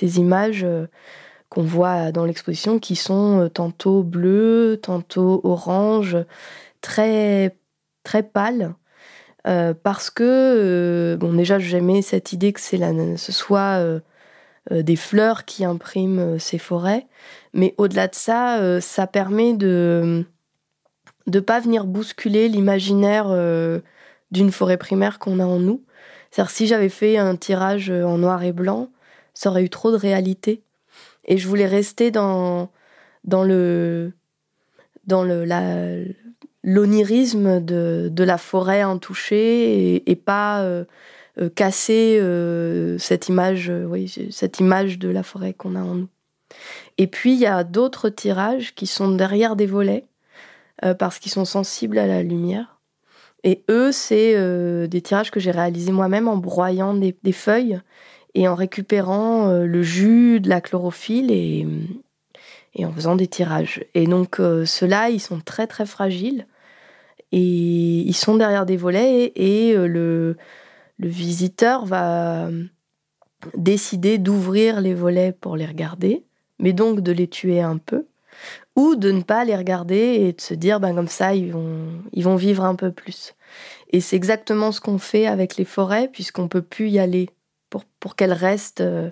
images 0.00 0.66
qu'on 1.50 1.62
voit 1.62 2.10
dans 2.10 2.24
l'exposition 2.24 2.80
qui 2.80 2.96
sont 2.96 3.48
tantôt 3.54 4.02
bleues, 4.02 4.80
tantôt 4.82 5.40
orange, 5.44 6.16
très, 6.80 7.56
très 8.02 8.24
pâle. 8.24 8.74
parce 9.44 10.10
que, 10.10 11.16
bon, 11.20 11.32
déjà, 11.32 11.60
j'aimais 11.60 12.02
cette 12.02 12.32
idée 12.32 12.52
que 12.52 12.60
ce 12.60 13.32
soit 13.32 14.00
des 14.70 14.96
fleurs 14.96 15.44
qui 15.44 15.64
impriment 15.64 16.38
ces 16.38 16.58
forêts. 16.58 17.06
Mais 17.54 17.74
au-delà 17.78 18.08
de 18.08 18.14
ça, 18.14 18.80
ça 18.80 19.06
permet 19.06 19.54
de 19.54 20.24
ne 21.26 21.40
pas 21.40 21.60
venir 21.60 21.86
bousculer 21.86 22.48
l'imaginaire 22.48 23.28
d'une 24.30 24.52
forêt 24.52 24.76
primaire 24.76 25.18
qu'on 25.18 25.40
a 25.40 25.44
en 25.44 25.58
nous. 25.58 25.82
C'est-à-dire, 26.30 26.50
si 26.50 26.66
j'avais 26.66 26.88
fait 26.90 27.16
un 27.16 27.36
tirage 27.36 27.90
en 27.90 28.18
noir 28.18 28.42
et 28.42 28.52
blanc, 28.52 28.90
ça 29.34 29.50
aurait 29.50 29.64
eu 29.64 29.70
trop 29.70 29.90
de 29.90 29.96
réalité. 29.96 30.62
Et 31.24 31.38
je 31.38 31.46
voulais 31.46 31.66
rester 31.66 32.10
dans, 32.10 32.70
dans 33.24 33.44
le 33.44 34.12
dans 35.06 35.22
le 35.22 35.44
l'onirisme 36.64 37.64
de, 37.64 38.08
de 38.12 38.24
la 38.24 38.36
forêt 38.36 38.80
intouchée 38.80 40.10
et, 40.10 40.16
pas 40.16 40.60
euh, 40.62 40.64
euh, 40.66 40.84
casser 41.54 42.18
euh, 42.20 42.98
cette 42.98 43.28
image 43.28 43.70
oui 43.86 44.12
cette 44.30 44.60
image 44.60 44.98
de 44.98 45.08
la 45.08 45.22
forêt 45.22 45.54
qu'on 45.54 45.76
a 45.76 45.80
en 45.80 45.94
nous. 45.94 46.08
Et 46.96 47.06
puis 47.06 47.34
il 47.34 47.38
y 47.38 47.46
a 47.46 47.64
d'autres 47.64 48.08
tirages 48.08 48.74
qui 48.74 48.86
sont 48.86 49.10
derrière 49.10 49.56
des 49.56 49.66
volets 49.66 50.04
parce 50.98 51.18
qu'ils 51.18 51.32
sont 51.32 51.44
sensibles 51.44 51.98
à 51.98 52.06
la 52.06 52.22
lumière 52.22 52.78
et 53.44 53.62
eux, 53.70 53.92
c'est 53.92 54.34
euh, 54.34 54.86
des 54.86 55.00
tirages 55.00 55.30
que 55.30 55.40
j'ai 55.40 55.50
réalisés 55.50 55.92
moi-même 55.92 56.28
en 56.28 56.36
broyant 56.36 56.94
des, 56.94 57.32
feuilles 57.32 57.80
et 58.34 58.48
en 58.48 58.54
récupérant 58.54 59.48
euh, 59.48 59.64
le 59.64 59.82
jus 59.82 60.40
de 60.40 60.48
la 60.48 60.60
chlorophylle 60.60 61.30
et, 61.30 61.66
et 62.74 62.84
en 62.84 62.92
faisant 62.92 63.14
des 63.14 63.28
tirages. 63.28 63.84
Et 63.94 64.06
donc, 64.06 64.40
euh, 64.40 64.64
ceux-là, 64.64 65.10
ils 65.10 65.20
sont 65.20 65.40
très 65.40 65.66
très 65.66 65.86
fragiles 65.86 66.46
et 67.30 67.38
ils 67.38 68.14
sont 68.14 68.36
derrière 68.36 68.66
des 68.66 68.76
volets 68.76 69.32
et, 69.36 69.74
le, 69.76 70.36
le 70.98 71.08
visiteur 71.08 71.86
va 71.86 72.48
décider 73.56 74.18
d'ouvrir 74.18 74.80
les 74.80 74.94
volets 74.94 75.32
pour 75.32 75.56
les 75.56 75.66
regarder, 75.66 76.24
mais 76.58 76.72
donc 76.72 77.00
de 77.00 77.12
les 77.12 77.28
tuer 77.28 77.60
un 77.60 77.78
peu 77.78 78.06
ou 78.76 78.94
de 78.94 79.10
ne 79.10 79.22
pas 79.22 79.44
les 79.44 79.56
regarder 79.56 79.96
et 79.96 80.32
de 80.32 80.40
se 80.40 80.54
dire, 80.54 80.78
ben, 80.78 80.94
comme 80.94 81.08
ça, 81.08 81.34
ils 81.34 81.52
vont, 81.52 81.88
ils 82.12 82.22
vont 82.22 82.36
vivre 82.36 82.64
un 82.64 82.76
peu 82.76 82.92
plus. 82.92 83.34
Et 83.90 84.00
c'est 84.00 84.14
exactement 84.16 84.70
ce 84.70 84.80
qu'on 84.80 84.98
fait 84.98 85.26
avec 85.26 85.56
les 85.56 85.64
forêts, 85.64 86.08
puisqu'on 86.08 86.46
peut 86.46 86.62
plus 86.62 86.88
y 86.88 86.98
aller 87.00 87.28
pour, 87.70 87.84
pour 87.98 88.14
qu'elles 88.14 88.32
restent 88.32 88.80
euh, 88.80 89.10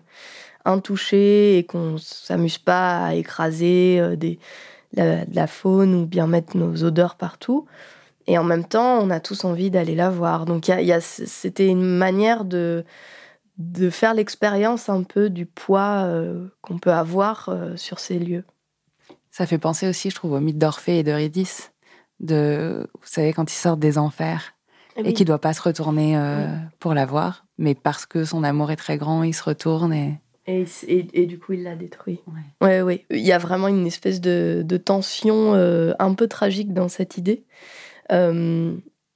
intouchées 0.64 1.58
et 1.58 1.64
qu'on 1.64 1.98
s'amuse 1.98 2.58
pas 2.58 3.06
à 3.06 3.14
écraser 3.14 3.98
euh, 3.98 4.14
des, 4.14 4.38
la, 4.92 5.24
de 5.24 5.34
la 5.34 5.46
faune 5.46 5.94
ou 5.94 6.06
bien 6.06 6.26
mettre 6.26 6.56
nos 6.56 6.84
odeurs 6.84 7.16
partout. 7.16 7.66
Et 8.26 8.38
en 8.38 8.44
même 8.44 8.64
temps, 8.64 8.98
on 9.00 9.10
a 9.10 9.20
tous 9.20 9.44
envie 9.44 9.70
d'aller 9.70 9.94
la 9.94 10.10
voir. 10.10 10.46
Donc, 10.46 10.68
y 10.68 10.72
a, 10.72 11.00
c'était 11.00 11.68
une 11.68 11.84
manière 11.84 12.44
de, 12.44 12.84
de 13.58 13.90
faire 13.90 14.14
l'expérience 14.14 14.88
un 14.88 15.02
peu 15.02 15.30
du 15.30 15.46
poids 15.46 16.02
euh, 16.04 16.48
qu'on 16.60 16.78
peut 16.78 16.92
avoir 16.92 17.56
sur 17.76 17.98
ces 17.98 18.18
lieux. 18.18 18.44
Ça 19.30 19.46
fait 19.46 19.58
penser 19.58 19.86
aussi, 19.86 20.08
je 20.08 20.14
trouve, 20.14 20.32
au 20.32 20.40
mythe 20.40 20.56
d'Orphée 20.56 20.98
et 20.98 21.02
d'Eurydice. 21.02 21.72
De, 22.20 22.88
vous 22.94 23.06
savez, 23.06 23.34
quand 23.34 23.52
il 23.52 23.54
sort 23.54 23.76
des 23.76 23.98
enfers 23.98 24.56
eh 24.96 25.06
et 25.06 25.12
qu'il 25.12 25.24
ne 25.24 25.28
doit 25.28 25.40
pas 25.40 25.52
se 25.52 25.60
retourner 25.60 26.16
euh, 26.16 26.46
pour 26.78 26.94
la 26.94 27.04
voir, 27.04 27.44
mais 27.58 27.74
parce 27.74 28.06
que 28.06 28.24
son 28.24 28.42
amour 28.42 28.70
est 28.70 28.76
très 28.76 28.96
grand, 28.96 29.22
il 29.22 29.34
se 29.34 29.42
retourne 29.42 29.92
et. 29.92 30.14
Et, 30.48 30.64
et, 30.86 31.26
du 31.26 31.40
coup, 31.40 31.54
il 31.54 31.64
l'a 31.64 31.74
détruit. 31.74 32.20
Ouais. 32.62 32.80
ouais, 32.80 33.04
Il 33.10 33.18
y 33.18 33.32
a 33.32 33.38
vraiment 33.38 33.66
une 33.66 33.84
espèce 33.84 34.20
de, 34.20 34.62
de 34.64 34.76
tension 34.76 35.54
euh, 35.54 35.92
un 35.98 36.14
peu 36.14 36.28
tragique 36.28 36.72
dans 36.72 36.88
cette 36.88 37.18
idée. 37.18 37.44
Euh, 38.12 38.74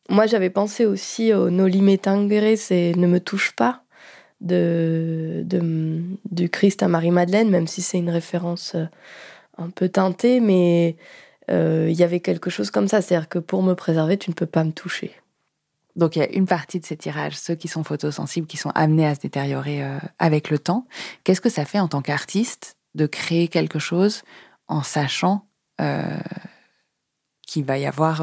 moi, 0.09 0.27
j'avais 0.27 0.51
pensé 0.51 0.87
aussi 0.87 1.33
au 1.33 1.51
Noli 1.51 1.83
Me 1.83 1.97
Tangere, 1.97 2.57
c'est 2.57 2.93
Ne 2.97 3.07
me 3.07 3.21
touche 3.21 3.53
pas, 3.53 3.83
de, 4.41 5.45
du 6.31 6.49
Christ 6.49 6.83
à 6.83 6.89
Marie-Madeleine, 6.89 7.51
même 7.51 7.67
si 7.67 7.83
c'est 7.83 7.99
une 7.99 8.11
référence 8.11 8.77
un 9.59 9.71
peu 9.71 9.89
teinté, 9.89 10.41
mais 10.41 10.97
euh, 11.51 11.89
il 11.91 11.97
y 11.97 12.03
avait 12.03 12.21
quelque 12.21 12.51
chose 12.51 12.71
comme 12.71 12.89
ça. 12.89 13.01
C'est-à-dire 13.01 13.29
que 13.29 13.39
pour 13.39 13.63
me 13.63 13.75
préserver, 13.75 14.17
tu 14.17 14.31
ne 14.31 14.35
peux 14.35 14.47
pas 14.47 14.65
me 14.65 14.73
toucher. 14.73 15.13
Donc 15.97 16.17
il 16.17 16.21
y 16.21 16.23
a 16.23 16.31
une 16.31 16.47
partie 16.47 16.81
de 16.81 16.87
ces 16.87 16.97
tirages, 16.97 17.37
ceux 17.37 17.55
qui 17.55 17.69
sont 17.69 17.83
photosensibles, 17.83 18.47
qui 18.47 18.57
sont 18.57 18.71
amenés 18.75 19.07
à 19.07 19.15
se 19.15 19.21
détériorer 19.21 19.85
euh, 19.85 19.99
avec 20.19 20.51
le 20.51 20.59
temps. 20.59 20.87
Qu'est-ce 21.25 21.41
que 21.41 21.49
ça 21.49 21.65
fait 21.65 21.81
en 21.81 21.89
tant 21.89 22.01
qu'artiste 22.01 22.77
de 22.95 23.07
créer 23.07 23.49
quelque 23.49 23.79
chose 23.79 24.23
en 24.69 24.83
sachant 24.83 25.47
euh, 25.81 26.19
qu'il 27.51 27.65
va 27.65 27.79
y 27.79 27.87
avoir 27.87 28.23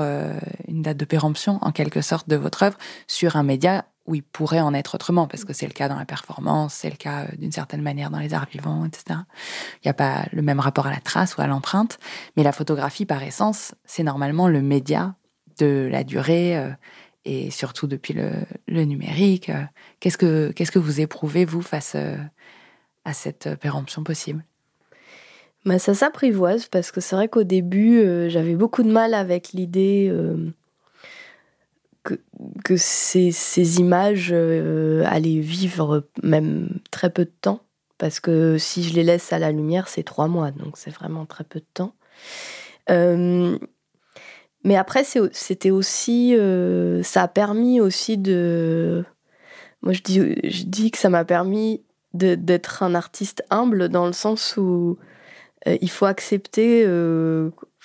une 0.67 0.81
date 0.81 0.95
de 0.95 1.03
péremption, 1.03 1.59
en 1.61 1.73
quelque 1.73 2.01
sorte, 2.01 2.29
de 2.29 2.37
votre 2.37 2.63
œuvre 2.63 2.77
sur 3.07 3.35
un 3.35 3.43
média 3.43 3.83
où 4.07 4.15
il 4.15 4.23
pourrait 4.23 4.61
en 4.61 4.73
être 4.73 4.95
autrement, 4.95 5.27
parce 5.27 5.43
que 5.43 5.51
c'est 5.51 5.67
le 5.67 5.73
cas 5.73 5.89
dans 5.89 5.99
la 5.99 6.05
performance, 6.05 6.73
c'est 6.73 6.89
le 6.89 6.95
cas 6.95 7.25
euh, 7.25 7.35
d'une 7.37 7.51
certaine 7.51 7.81
manière 7.81 8.09
dans 8.09 8.19
les 8.19 8.33
arts 8.33 8.47
vivants, 8.49 8.85
etc. 8.85 9.19
Il 9.75 9.87
n'y 9.87 9.89
a 9.89 9.93
pas 9.93 10.25
le 10.31 10.41
même 10.41 10.61
rapport 10.61 10.87
à 10.87 10.91
la 10.91 11.01
trace 11.01 11.35
ou 11.35 11.41
à 11.41 11.47
l'empreinte, 11.47 11.99
mais 12.37 12.43
la 12.43 12.53
photographie, 12.53 13.05
par 13.05 13.21
essence, 13.21 13.75
c'est 13.83 14.03
normalement 14.03 14.47
le 14.47 14.61
média 14.61 15.15
de 15.59 15.89
la 15.91 16.05
durée, 16.05 16.57
euh, 16.57 16.71
et 17.25 17.51
surtout 17.51 17.87
depuis 17.87 18.13
le, 18.13 18.85
numérique. 18.85 19.49
Euh. 19.49 19.63
Qu'est-ce 19.99 20.17
que, 20.17 20.53
qu'est-ce 20.55 20.71
que 20.71 20.79
vous 20.79 21.01
éprouvez, 21.01 21.43
vous, 21.43 21.61
face 21.61 21.97
à 23.03 23.13
cette 23.13 23.55
péremption 23.55 24.03
possible? 24.03 24.45
Bah, 25.67 25.79
Ça 25.79 25.93
s'apprivoise, 25.93 26.67
parce 26.67 26.91
que 26.91 27.01
c'est 27.01 27.15
vrai 27.15 27.27
qu'au 27.27 27.43
début, 27.43 28.29
j'avais 28.29 28.55
beaucoup 28.55 28.83
de 28.83 28.91
mal 28.91 29.13
avec 29.13 29.53
l'idée 29.53 30.11
que, 32.63 32.77
ces, 32.77 33.31
ces, 33.31 33.79
images 33.79 34.29
euh, 34.31 35.03
allaient 35.05 35.39
vivre 35.39 36.07
même 36.23 36.69
très 36.91 37.09
peu 37.09 37.25
de 37.25 37.33
temps. 37.41 37.61
Parce 37.97 38.19
que 38.19 38.57
si 38.57 38.83
je 38.83 38.93
les 38.93 39.03
laisse 39.03 39.33
à 39.33 39.39
la 39.39 39.51
lumière, 39.51 39.87
c'est 39.87 40.03
trois 40.03 40.27
mois, 40.27 40.51
donc 40.51 40.77
c'est 40.77 40.91
vraiment 40.91 41.25
très 41.25 41.43
peu 41.43 41.59
de 41.59 41.65
temps. 41.73 41.93
Euh, 42.89 43.57
mais 44.63 44.75
après, 44.75 45.03
c'était 45.31 45.71
aussi. 45.71 46.35
Euh, 46.37 47.01
ça 47.01 47.23
a 47.23 47.27
permis 47.27 47.81
aussi 47.81 48.17
de. 48.17 49.03
Moi, 49.81 49.93
je 49.93 50.01
dis, 50.01 50.19
je 50.43 50.63
dis 50.63 50.91
que 50.91 50.97
ça 50.97 51.09
m'a 51.09 51.25
permis 51.25 51.83
d'être 52.13 52.83
un 52.83 52.95
artiste 52.95 53.43
humble 53.49 53.89
dans 53.89 54.05
le 54.05 54.13
sens 54.13 54.57
où 54.57 54.97
il 55.65 55.89
faut 55.89 56.05
accepter 56.05 56.85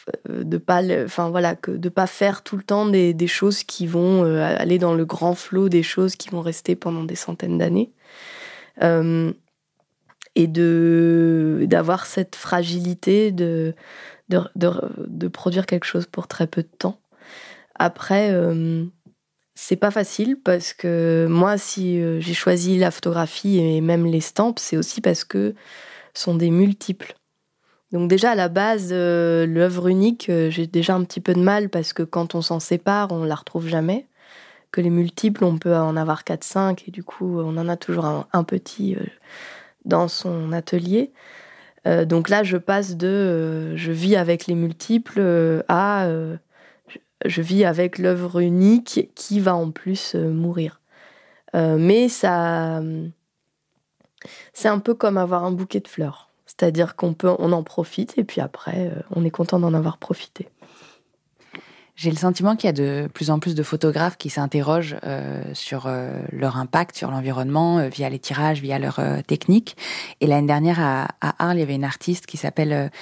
euh, 0.08 0.42
de 0.42 0.58
pas 0.58 0.82
enfin 1.04 1.30
voilà 1.30 1.54
de 1.66 1.88
pas 1.88 2.08
faire 2.08 2.42
tout 2.42 2.56
le 2.56 2.64
temps 2.64 2.86
des, 2.86 3.26
choses 3.28 3.62
qui 3.62 3.86
vont 3.86 4.24
euh, 4.24 4.42
aller 4.58 4.78
dans 4.78 4.94
le 4.94 5.04
grand 5.04 5.34
flot 5.34 5.68
des 5.68 5.84
choses 5.84 6.16
qui 6.16 6.28
vont 6.30 6.40
rester 6.40 6.74
pendant 6.74 7.04
des 7.04 7.14
centaines 7.14 7.58
d'années. 7.58 7.92
Euh, 8.82 9.32
et 10.34 10.46
de 10.46 11.66
d'avoir 11.68 12.06
cette 12.06 12.36
fragilité 12.36 13.30
de 13.32 13.74
de, 14.28 14.40
de 14.56 15.28
produire 15.28 15.66
quelque 15.66 15.84
chose 15.84 16.06
pour 16.06 16.26
très 16.26 16.46
peu 16.46 16.62
de 16.62 16.70
temps. 16.78 16.98
Après 17.76 18.34
c'est 19.54 19.76
pas 19.76 19.90
facile 19.90 20.36
parce 20.42 20.72
que 20.72 21.26
moi 21.28 21.58
si 21.58 22.00
j'ai 22.20 22.34
choisi 22.34 22.78
la 22.78 22.90
photographie 22.90 23.58
et 23.58 23.80
même 23.80 24.06
les 24.06 24.20
stampes 24.20 24.58
c'est 24.58 24.76
aussi 24.76 25.00
parce 25.00 25.24
que 25.24 25.54
sont 26.14 26.34
des 26.34 26.50
multiples 26.50 27.14
donc 27.92 28.08
déjà 28.08 28.30
à 28.30 28.34
la 28.34 28.48
base, 28.48 28.88
euh, 28.92 29.46
l'œuvre 29.46 29.88
unique, 29.88 30.30
euh, 30.30 30.50
j'ai 30.50 30.66
déjà 30.66 30.94
un 30.94 31.04
petit 31.04 31.20
peu 31.20 31.34
de 31.34 31.40
mal 31.40 31.68
parce 31.68 31.92
que 31.92 32.02
quand 32.02 32.34
on 32.34 32.40
s'en 32.40 32.58
sépare, 32.58 33.12
on 33.12 33.24
la 33.24 33.34
retrouve 33.34 33.68
jamais. 33.68 34.06
Que 34.70 34.80
les 34.80 34.90
multiples, 34.90 35.44
on 35.44 35.58
peut 35.58 35.76
en 35.76 35.96
avoir 35.98 36.24
4-5 36.24 36.84
et 36.88 36.90
du 36.90 37.04
coup, 37.04 37.40
on 37.40 37.58
en 37.58 37.68
a 37.68 37.76
toujours 37.76 38.06
un, 38.32 38.44
petit 38.44 38.96
euh, 38.96 39.04
dans 39.84 40.08
son 40.08 40.52
atelier. 40.52 41.12
donc 41.84 42.30
là, 42.30 42.42
je 42.42 42.56
passe 42.56 42.96
de 42.96 43.76
je 43.76 43.92
vis 43.92 44.16
avec 44.16 44.46
les 44.46 44.54
multiples 44.54 45.62
à 45.68 46.08
je 47.24 47.42
vis 47.42 47.64
avec 47.64 47.98
l'œuvre 47.98 48.40
unique 48.40 49.10
qui 49.14 49.40
va 49.40 49.54
en 49.54 49.70
plus 49.70 50.14
mourir. 50.14 50.80
mais 51.54 52.08
ça, 52.08 52.80
c'est 54.54 54.68
un 54.68 54.78
peu 54.78 54.94
comme 54.94 55.18
avoir 55.18 55.44
un 55.44 55.52
bouquet 55.52 55.80
de 55.80 55.88
fleurs. 55.88 56.31
C'est-à-dire 56.62 56.94
qu'on 56.94 57.12
peut, 57.12 57.34
on 57.40 57.50
en 57.50 57.64
profite 57.64 58.14
et 58.18 58.22
puis 58.22 58.40
après, 58.40 58.88
euh, 58.88 59.02
on 59.10 59.24
est 59.24 59.32
content 59.32 59.58
d'en 59.58 59.74
avoir 59.74 59.98
profité. 59.98 60.48
J'ai 61.96 62.08
le 62.08 62.16
sentiment 62.16 62.54
qu'il 62.54 62.68
y 62.68 62.70
a 62.70 62.72
de 62.72 63.08
plus 63.12 63.30
en 63.30 63.40
plus 63.40 63.56
de 63.56 63.64
photographes 63.64 64.16
qui 64.16 64.30
s'interrogent 64.30 64.94
euh, 65.02 65.42
sur 65.54 65.86
euh, 65.88 66.22
leur 66.30 66.58
impact 66.58 66.96
sur 66.96 67.10
l'environnement 67.10 67.88
via 67.88 68.08
les 68.08 68.20
tirages, 68.20 68.60
via 68.60 68.78
leur 68.78 69.00
technique. 69.26 69.76
Et 70.20 70.28
l'année 70.28 70.46
dernière 70.46 70.78
à, 70.78 71.08
Arles, 71.20 71.56
il 71.56 71.60
y 71.60 71.62
avait 71.64 71.74
une 71.74 71.82
artiste 71.82 72.26
qui 72.26 72.36
s'appelle 72.36 72.92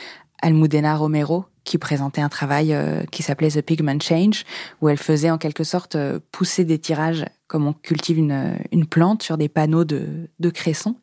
Almudena 0.40 0.96
Romero 0.96 1.44
qui 1.64 1.77
présentait 1.77 2.23
un 2.23 2.31
travail 2.31 2.75
qui 3.12 3.23
s'appelait 3.23 3.51
The 3.51 3.61
Pigment 3.61 4.01
Change, 4.01 4.44
où 4.81 4.88
elle 4.88 4.96
faisait 4.96 5.31
en 5.31 5.37
quelque 5.37 5.62
sorte 5.62 5.99
pousser 6.33 6.64
des 6.64 6.79
tirages 6.79 7.27
comme 7.46 7.66
on 7.66 7.75
cultive 7.75 8.16
une, 8.16 8.57
une 8.73 8.87
plante 8.87 9.23
sur 9.23 9.37
des 9.37 9.51
panneaux 9.51 9.85
de, 9.85 10.31
de 10.38 10.51
cresson. 10.51 10.96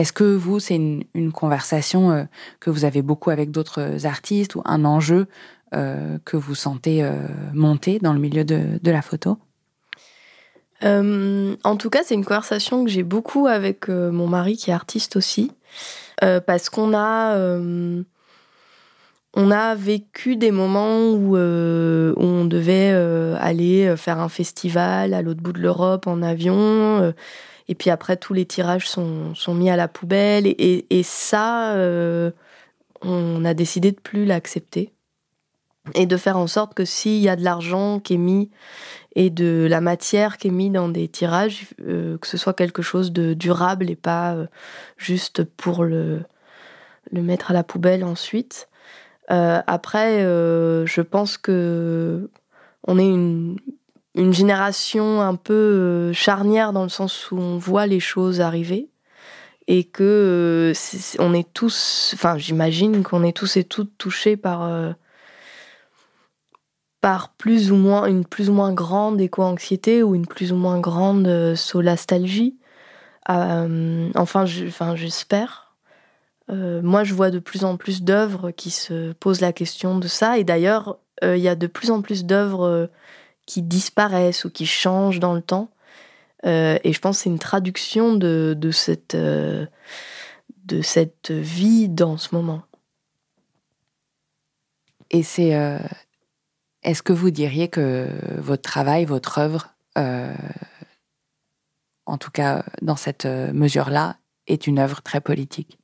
Est-ce 0.00 0.12
que 0.12 0.24
vous, 0.24 0.60
c'est 0.60 0.76
une, 0.76 1.32
conversation 1.32 2.10
euh, 2.10 2.24
que 2.58 2.70
vous 2.70 2.84
avez 2.84 3.02
beaucoup 3.02 3.30
avec 3.30 3.50
d'autres 3.50 4.06
artistes 4.06 4.54
ou 4.54 4.62
un 4.64 4.84
enjeu 4.84 5.26
que 5.72 6.36
vous 6.36 6.56
sentez 6.56 7.08
monter 7.54 8.00
dans 8.00 8.12
le 8.12 8.18
milieu 8.18 8.42
de, 8.42 8.90
la 8.90 9.02
photo? 9.02 9.38
En 10.82 11.76
tout 11.78 11.90
cas, 11.90 12.00
c'est 12.04 12.16
une 12.16 12.24
conversation 12.24 12.82
que 12.82 12.90
j'ai 12.90 13.04
beaucoup 13.04 13.46
avec 13.46 13.88
mon 13.88 14.26
mari 14.26 14.56
qui 14.56 14.70
est 14.70 14.74
artiste 14.74 15.14
aussi, 15.14 15.52
parce 16.20 16.70
qu'on 16.70 16.92
a 16.94 17.36
vécu 19.74 20.36
des 20.36 20.50
moments 20.50 21.12
où, 21.12 21.36
euh, 21.36 22.12
on 22.16 22.44
devait 22.44 22.90
euh, 22.92 23.36
aller 23.38 23.86
euh, 23.86 23.96
faire 23.96 24.18
un 24.18 24.28
festival 24.28 25.14
à 25.14 25.22
l'autre 25.22 25.40
bout 25.40 25.52
de 25.52 25.60
l'Europe 25.60 26.06
en 26.06 26.22
avion. 26.22 27.12
Et 27.70 27.74
puis 27.74 27.88
après, 27.88 28.18
tous 28.18 28.34
les 28.34 28.44
tirages 28.44 28.86
sont, 28.86 29.34
mis 29.54 29.70
à 29.70 29.76
la 29.76 29.88
poubelle. 29.88 30.46
Et, 30.46 31.02
ça, 31.02 31.74
on 33.00 33.44
a 33.44 33.54
décidé 33.54 33.92
de 33.92 34.00
plus 34.00 34.26
l'accepter. 34.26 34.92
Et 35.94 36.04
de 36.04 36.16
faire 36.18 36.36
en 36.36 36.46
sorte 36.46 36.74
que 36.74 36.84
s'il 36.84 37.20
y 37.20 37.28
a 37.28 37.36
de 37.36 37.42
l'argent 37.42 38.00
qui 38.00 38.14
est 38.14 38.18
mis 38.18 38.50
et 39.16 39.30
de 39.30 39.66
la 39.70 39.80
matière 39.80 40.36
qui 40.36 40.48
est 40.48 40.50
mise 40.50 40.72
dans 40.72 40.88
des 40.88 41.08
tirages, 41.08 41.68
que 41.78 42.26
ce 42.26 42.36
soit 42.36 42.54
quelque 42.54 42.82
chose 42.82 43.12
de 43.12 43.32
durable 43.34 43.88
et 43.88 43.96
pas 43.96 44.36
juste 44.98 45.44
pour 45.44 45.84
le, 45.84 46.22
le 47.12 47.22
mettre 47.22 47.50
à 47.50 47.54
la 47.54 47.64
poubelle 47.64 48.04
ensuite. 48.04 48.68
Euh, 49.30 49.60
après, 49.66 50.22
euh, 50.22 50.86
je 50.86 51.02
pense 51.02 51.38
que 51.38 52.30
on 52.86 52.98
est 52.98 53.08
une, 53.08 53.56
une 54.14 54.32
génération 54.32 55.20
un 55.20 55.36
peu 55.36 55.54
euh, 55.54 56.12
charnière 56.12 56.72
dans 56.72 56.82
le 56.82 56.88
sens 56.88 57.30
où 57.30 57.38
on 57.38 57.58
voit 57.58 57.86
les 57.86 58.00
choses 58.00 58.40
arriver 58.40 58.88
et 59.66 59.84
que 59.84 60.72
on 61.18 61.32
est 61.34 61.52
tous, 61.52 62.12
enfin 62.14 62.38
j'imagine 62.38 63.02
qu'on 63.02 63.22
est 63.22 63.36
tous 63.36 63.56
et 63.56 63.64
toutes 63.64 63.96
touchés 63.98 64.36
par 64.36 64.68
par 67.00 67.34
plus 67.34 67.70
ou 67.70 67.76
moins 67.76 68.06
une 68.06 68.24
plus 68.24 68.50
ou 68.50 68.52
moins 68.52 68.72
grande 68.72 69.20
éco-anxiété 69.20 70.02
ou 70.02 70.14
une 70.14 70.26
plus 70.26 70.50
ou 70.52 70.56
moins 70.56 70.80
grande 70.80 71.54
solastalgie. 71.54 72.56
enfin, 73.28 74.44
j'espère. 74.96 75.70
Euh, 76.50 76.80
moi, 76.82 77.04
je 77.04 77.14
vois 77.14 77.30
de 77.30 77.38
plus 77.38 77.64
en 77.64 77.76
plus 77.76 78.02
d'œuvres 78.02 78.50
qui 78.50 78.70
se 78.70 79.12
posent 79.12 79.40
la 79.40 79.52
question 79.52 79.98
de 79.98 80.08
ça. 80.08 80.38
Et 80.38 80.44
d'ailleurs, 80.44 80.98
euh, 81.22 81.36
il 81.36 81.42
y 81.42 81.48
a 81.48 81.54
de 81.54 81.66
plus 81.66 81.90
en 81.90 82.02
plus 82.02 82.24
d'œuvres 82.24 82.66
euh, 82.66 82.86
qui 83.46 83.62
disparaissent 83.62 84.44
ou 84.44 84.50
qui 84.50 84.66
changent 84.66 85.20
dans 85.20 85.34
le 85.34 85.42
temps. 85.42 85.70
et 86.44 86.92
je 86.92 86.98
pense 87.00 87.18
que 87.18 87.22
c'est 87.24 87.30
une 87.30 87.38
traduction 87.38 88.14
de, 88.14 88.54
de, 88.56 88.70
cette, 88.70 89.16
de 89.16 89.68
cette 90.82 91.30
vie 91.30 91.88
dans 91.88 92.16
ce 92.16 92.34
moment. 92.34 92.62
Et 95.10 95.22
c'est. 95.22 95.50
Est-ce 96.82 97.02
que 97.02 97.12
vous 97.12 97.30
diriez 97.30 97.68
que 97.68 98.08
votre 98.38 98.62
travail, 98.62 99.04
votre 99.04 99.38
œuvre, 99.38 99.74
en 102.06 102.18
tout 102.18 102.30
cas 102.30 102.64
dans 102.80 102.96
cette 102.96 103.26
mesure-là, 103.26 104.16
est 104.46 104.66
une 104.66 104.78
œuvre 104.78 105.02
très 105.02 105.20
politique? 105.20 105.79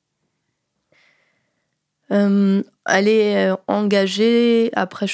Euh, 2.13 2.63
elle 2.87 3.09
est 3.09 3.51
euh, 3.51 3.57
engagée. 3.67 4.71
Après, 4.75 5.07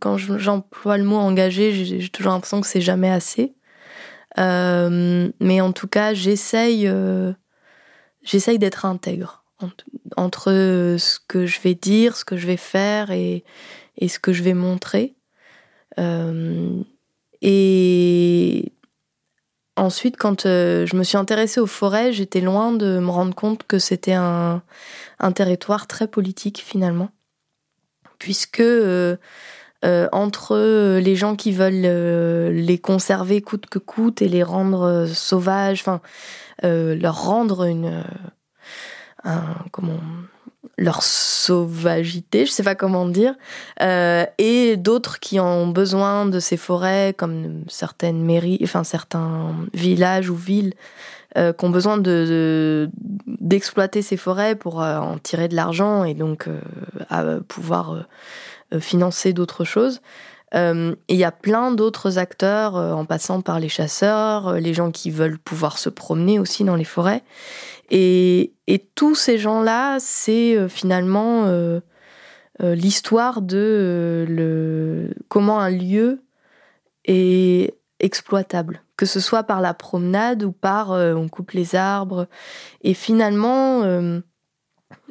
quand 0.00 0.16
j'emploie 0.16 0.96
le 0.98 1.04
mot 1.04 1.16
engagé, 1.16 1.72
j'ai 1.72 2.08
toujours 2.08 2.32
l'impression 2.32 2.60
que 2.60 2.66
c'est 2.66 2.80
jamais 2.80 3.10
assez. 3.10 3.54
Euh, 4.38 5.30
mais 5.40 5.60
en 5.60 5.72
tout 5.72 5.88
cas, 5.88 6.14
j'essaye, 6.14 6.90
j'essaye 8.22 8.58
d'être 8.58 8.84
intègre 8.84 9.44
entre 10.16 10.52
ce 10.98 11.18
que 11.26 11.46
je 11.46 11.60
vais 11.60 11.74
dire, 11.74 12.16
ce 12.16 12.24
que 12.24 12.36
je 12.36 12.46
vais 12.46 12.58
faire 12.58 13.10
et 13.10 13.44
ce 14.06 14.18
que 14.18 14.32
je 14.32 14.42
vais 14.42 14.54
montrer. 14.54 15.14
et 17.42 18.72
ensuite, 19.76 20.16
quand 20.18 20.42
je 20.42 20.96
me 20.96 21.02
suis 21.02 21.16
intéressée 21.16 21.60
aux 21.60 21.66
forêts, 21.66 22.12
j'étais 22.12 22.42
loin 22.42 22.72
de 22.72 22.98
me 22.98 23.10
rendre 23.10 23.34
compte 23.34 23.66
que 23.66 23.78
c'était 23.78 24.12
un 24.12 24.62
un 25.18 25.32
territoire 25.32 25.86
très 25.86 26.06
politique 26.06 26.62
finalement, 26.64 27.10
puisque 28.18 28.60
euh, 28.60 29.16
euh, 29.84 30.08
entre 30.12 30.98
les 30.98 31.16
gens 31.16 31.36
qui 31.36 31.52
veulent 31.52 31.84
euh, 31.84 32.50
les 32.50 32.78
conserver 32.78 33.40
coûte 33.42 33.66
que 33.66 33.78
coûte 33.78 34.22
et 34.22 34.28
les 34.28 34.42
rendre 34.42 35.06
sauvages, 35.06 35.80
enfin 35.80 36.00
leur 36.62 37.22
rendre 37.22 37.64
une 37.64 38.02
leur 40.78 41.02
sauvagité, 41.02 42.44
je 42.44 42.50
sais 42.50 42.62
pas 42.62 42.74
comment 42.74 43.06
dire, 43.06 43.34
et 43.80 44.76
d'autres 44.76 45.20
qui 45.20 45.38
ont 45.38 45.68
besoin 45.68 46.26
de 46.26 46.40
ces 46.40 46.56
forêts, 46.56 47.14
comme 47.16 47.64
certaines 47.68 48.22
mairies, 48.22 48.58
enfin 48.62 48.84
certains 48.84 49.54
villages 49.74 50.30
ou 50.30 50.34
villes 50.34 50.74
euh, 51.36 51.52
qui 51.52 51.66
ont 51.66 51.70
besoin 51.70 51.98
de, 51.98 52.88
d'exploiter 53.26 54.00
ces 54.00 54.16
forêts 54.16 54.54
pour 54.54 54.82
euh, 54.82 54.96
en 54.96 55.18
tirer 55.18 55.48
de 55.48 55.54
l'argent 55.54 56.04
et 56.04 56.14
donc 56.14 56.48
euh, 56.48 56.58
à 57.10 57.24
pouvoir 57.46 58.06
financer 58.80 59.32
d'autres 59.34 59.64
choses. 59.64 60.00
et 60.54 60.94
il 61.08 61.16
y 61.16 61.24
a 61.24 61.32
plein 61.32 61.70
d'autres 61.72 62.18
acteurs, 62.18 62.74
en 62.74 63.04
passant 63.04 63.42
par 63.42 63.60
les 63.60 63.68
chasseurs, 63.68 64.54
les 64.54 64.74
gens 64.74 64.90
qui 64.90 65.10
veulent 65.10 65.38
pouvoir 65.38 65.78
se 65.78 65.88
promener 65.88 66.38
aussi 66.38 66.64
dans 66.64 66.74
les 66.74 66.84
forêts. 66.84 67.22
Et, 67.90 68.52
tous 68.96 69.14
ces 69.14 69.38
gens-là, 69.38 69.98
c'est 70.00 70.68
finalement 70.68 71.48
l'histoire 72.60 73.40
de 73.40 75.14
comment 75.28 75.60
un 75.60 75.70
lieu 75.70 76.22
est 77.04 77.74
exploitable 78.00 78.82
que 78.96 79.06
ce 79.06 79.20
soit 79.20 79.44
par 79.44 79.60
la 79.60 79.74
promenade 79.74 80.42
ou 80.42 80.52
par 80.52 80.92
euh, 80.92 81.14
on 81.14 81.28
coupe 81.28 81.52
les 81.52 81.74
arbres. 81.74 82.26
Et 82.82 82.94
finalement, 82.94 83.82
euh, 83.82 84.20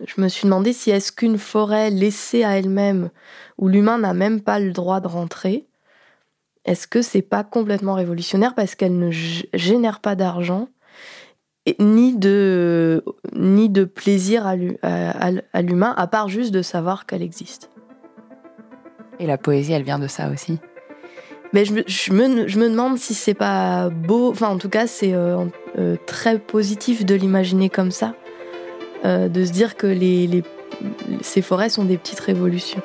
je 0.05 0.21
me 0.21 0.27
suis 0.27 0.45
demandé 0.45 0.73
si 0.73 0.91
est-ce 0.91 1.11
qu'une 1.11 1.37
forêt 1.37 1.89
laissée 1.89 2.43
à 2.43 2.57
elle-même, 2.57 3.09
où 3.57 3.67
l'humain 3.67 3.99
n'a 3.99 4.13
même 4.13 4.41
pas 4.41 4.59
le 4.59 4.71
droit 4.71 4.99
de 4.99 5.07
rentrer, 5.07 5.67
est-ce 6.65 6.87
que 6.87 7.01
c'est 7.01 7.21
pas 7.21 7.43
complètement 7.43 7.93
révolutionnaire 7.93 8.55
parce 8.55 8.73
qu'elle 8.73 8.97
ne 8.97 9.11
génère 9.11 9.99
pas 9.99 10.15
d'argent 10.15 10.67
ni 11.79 12.15
de, 12.15 13.03
ni 13.33 13.69
de 13.69 13.85
plaisir 13.85 14.47
à 14.47 14.55
l'humain, 14.55 15.93
à 15.95 16.07
part 16.07 16.27
juste 16.27 16.51
de 16.51 16.63
savoir 16.63 17.05
qu'elle 17.05 17.21
existe? 17.21 17.69
Et 19.19 19.27
la 19.27 19.37
poésie, 19.37 19.73
elle 19.73 19.83
vient 19.83 19.99
de 19.99 20.07
ça 20.07 20.29
aussi 20.29 20.59
mais 21.55 21.63
je, 21.63 21.71
me, 22.11 22.47
je 22.49 22.59
me 22.59 22.69
demande 22.69 22.97
si 22.97 23.13
c'est 23.13 23.33
pas 23.33 23.89
beau, 23.89 24.29
enfin 24.29 24.49
en 24.49 24.57
tout 24.57 24.67
cas 24.67 24.87
c'est 24.87 25.13
euh, 25.13 25.45
euh, 25.79 25.95
très 26.05 26.37
positif 26.37 27.05
de 27.05 27.15
l'imaginer 27.15 27.69
comme 27.69 27.91
ça, 27.91 28.13
euh, 29.05 29.29
de 29.29 29.45
se 29.45 29.53
dire 29.53 29.77
que 29.77 29.87
les, 29.87 30.27
les, 30.27 30.43
ces 31.21 31.41
forêts 31.41 31.69
sont 31.69 31.85
des 31.85 31.97
petites 31.97 32.19
révolutions. 32.19 32.81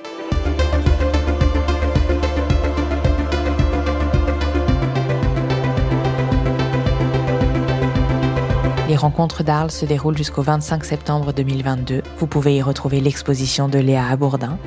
Les 8.91 8.97
rencontres 8.97 9.45
d'Arles 9.45 9.71
se 9.71 9.87
déroulent 9.87 10.17
jusqu'au 10.17 10.43
25 10.43 10.85
septembre 10.85 11.33
2022. 11.33 12.03
Vous 12.19 12.27
pouvez 12.27 12.57
y 12.57 12.61
retrouver 12.61 13.01
l'exposition 13.01 13.69
de 13.69 13.79
Léa 13.79 14.09
Abourdin. 14.09 14.59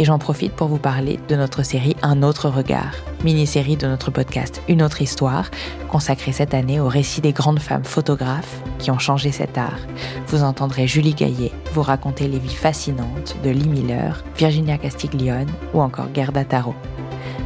Et 0.00 0.04
j'en 0.04 0.18
profite 0.18 0.52
pour 0.52 0.66
vous 0.66 0.78
parler 0.78 1.20
de 1.28 1.36
notre 1.36 1.62
série 1.62 1.94
Un 2.02 2.24
autre 2.24 2.48
regard, 2.48 2.96
mini-série 3.22 3.76
de 3.76 3.86
notre 3.86 4.10
podcast 4.10 4.62
Une 4.66 4.82
autre 4.82 5.00
histoire, 5.00 5.52
consacrée 5.88 6.32
cette 6.32 6.54
année 6.54 6.80
au 6.80 6.88
récit 6.88 7.20
des 7.20 7.30
grandes 7.30 7.60
femmes 7.60 7.84
photographes 7.84 8.60
qui 8.80 8.90
ont 8.90 8.98
changé 8.98 9.30
cet 9.30 9.56
art. 9.56 9.78
Vous 10.26 10.42
entendrez 10.42 10.88
Julie 10.88 11.14
Gaillet 11.14 11.52
vous 11.72 11.82
raconter 11.82 12.26
les 12.26 12.40
vies 12.40 12.56
fascinantes 12.56 13.36
de 13.44 13.50
Lee 13.50 13.68
Miller, 13.68 14.24
Virginia 14.36 14.76
Castiglione 14.76 15.52
ou 15.72 15.82
encore 15.82 16.08
Gerda 16.12 16.44
Taro. 16.44 16.74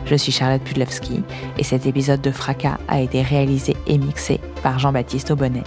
Je 0.06 0.14
suis 0.14 0.32
Charlotte 0.32 0.62
Pudlowski 0.62 1.24
et 1.58 1.62
cet 1.62 1.84
épisode 1.84 2.22
de 2.22 2.30
Fracas 2.30 2.78
a 2.88 3.02
été 3.02 3.20
réalisé 3.20 3.76
et 3.86 3.98
mixé 3.98 4.40
par 4.62 4.78
Jean-Baptiste 4.78 5.30
Aubonnet. 5.30 5.64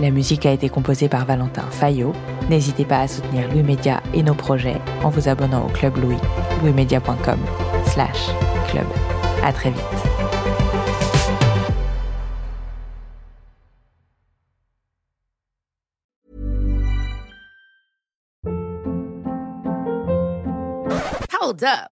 La 0.00 0.10
musique 0.10 0.46
a 0.46 0.52
été 0.52 0.68
composée 0.68 1.08
par 1.08 1.26
Valentin 1.26 1.64
Fayot. 1.70 2.12
N'hésitez 2.48 2.84
pas 2.84 3.00
à 3.00 3.08
soutenir 3.08 3.48
Louis 3.52 3.64
Média 3.64 4.00
et 4.14 4.22
nos 4.22 4.34
projets 4.34 4.80
en 5.02 5.10
vous 5.10 5.28
abonnant 5.28 5.66
au 5.66 5.70
Club 5.70 5.96
Louis, 5.96 6.16
louismedia.com 6.62 7.40
slash 7.86 8.28
club. 8.68 8.86
À 9.42 9.52
très 9.52 9.70
vite. 9.70 9.82
Hold 21.40 21.64
up. 21.64 21.97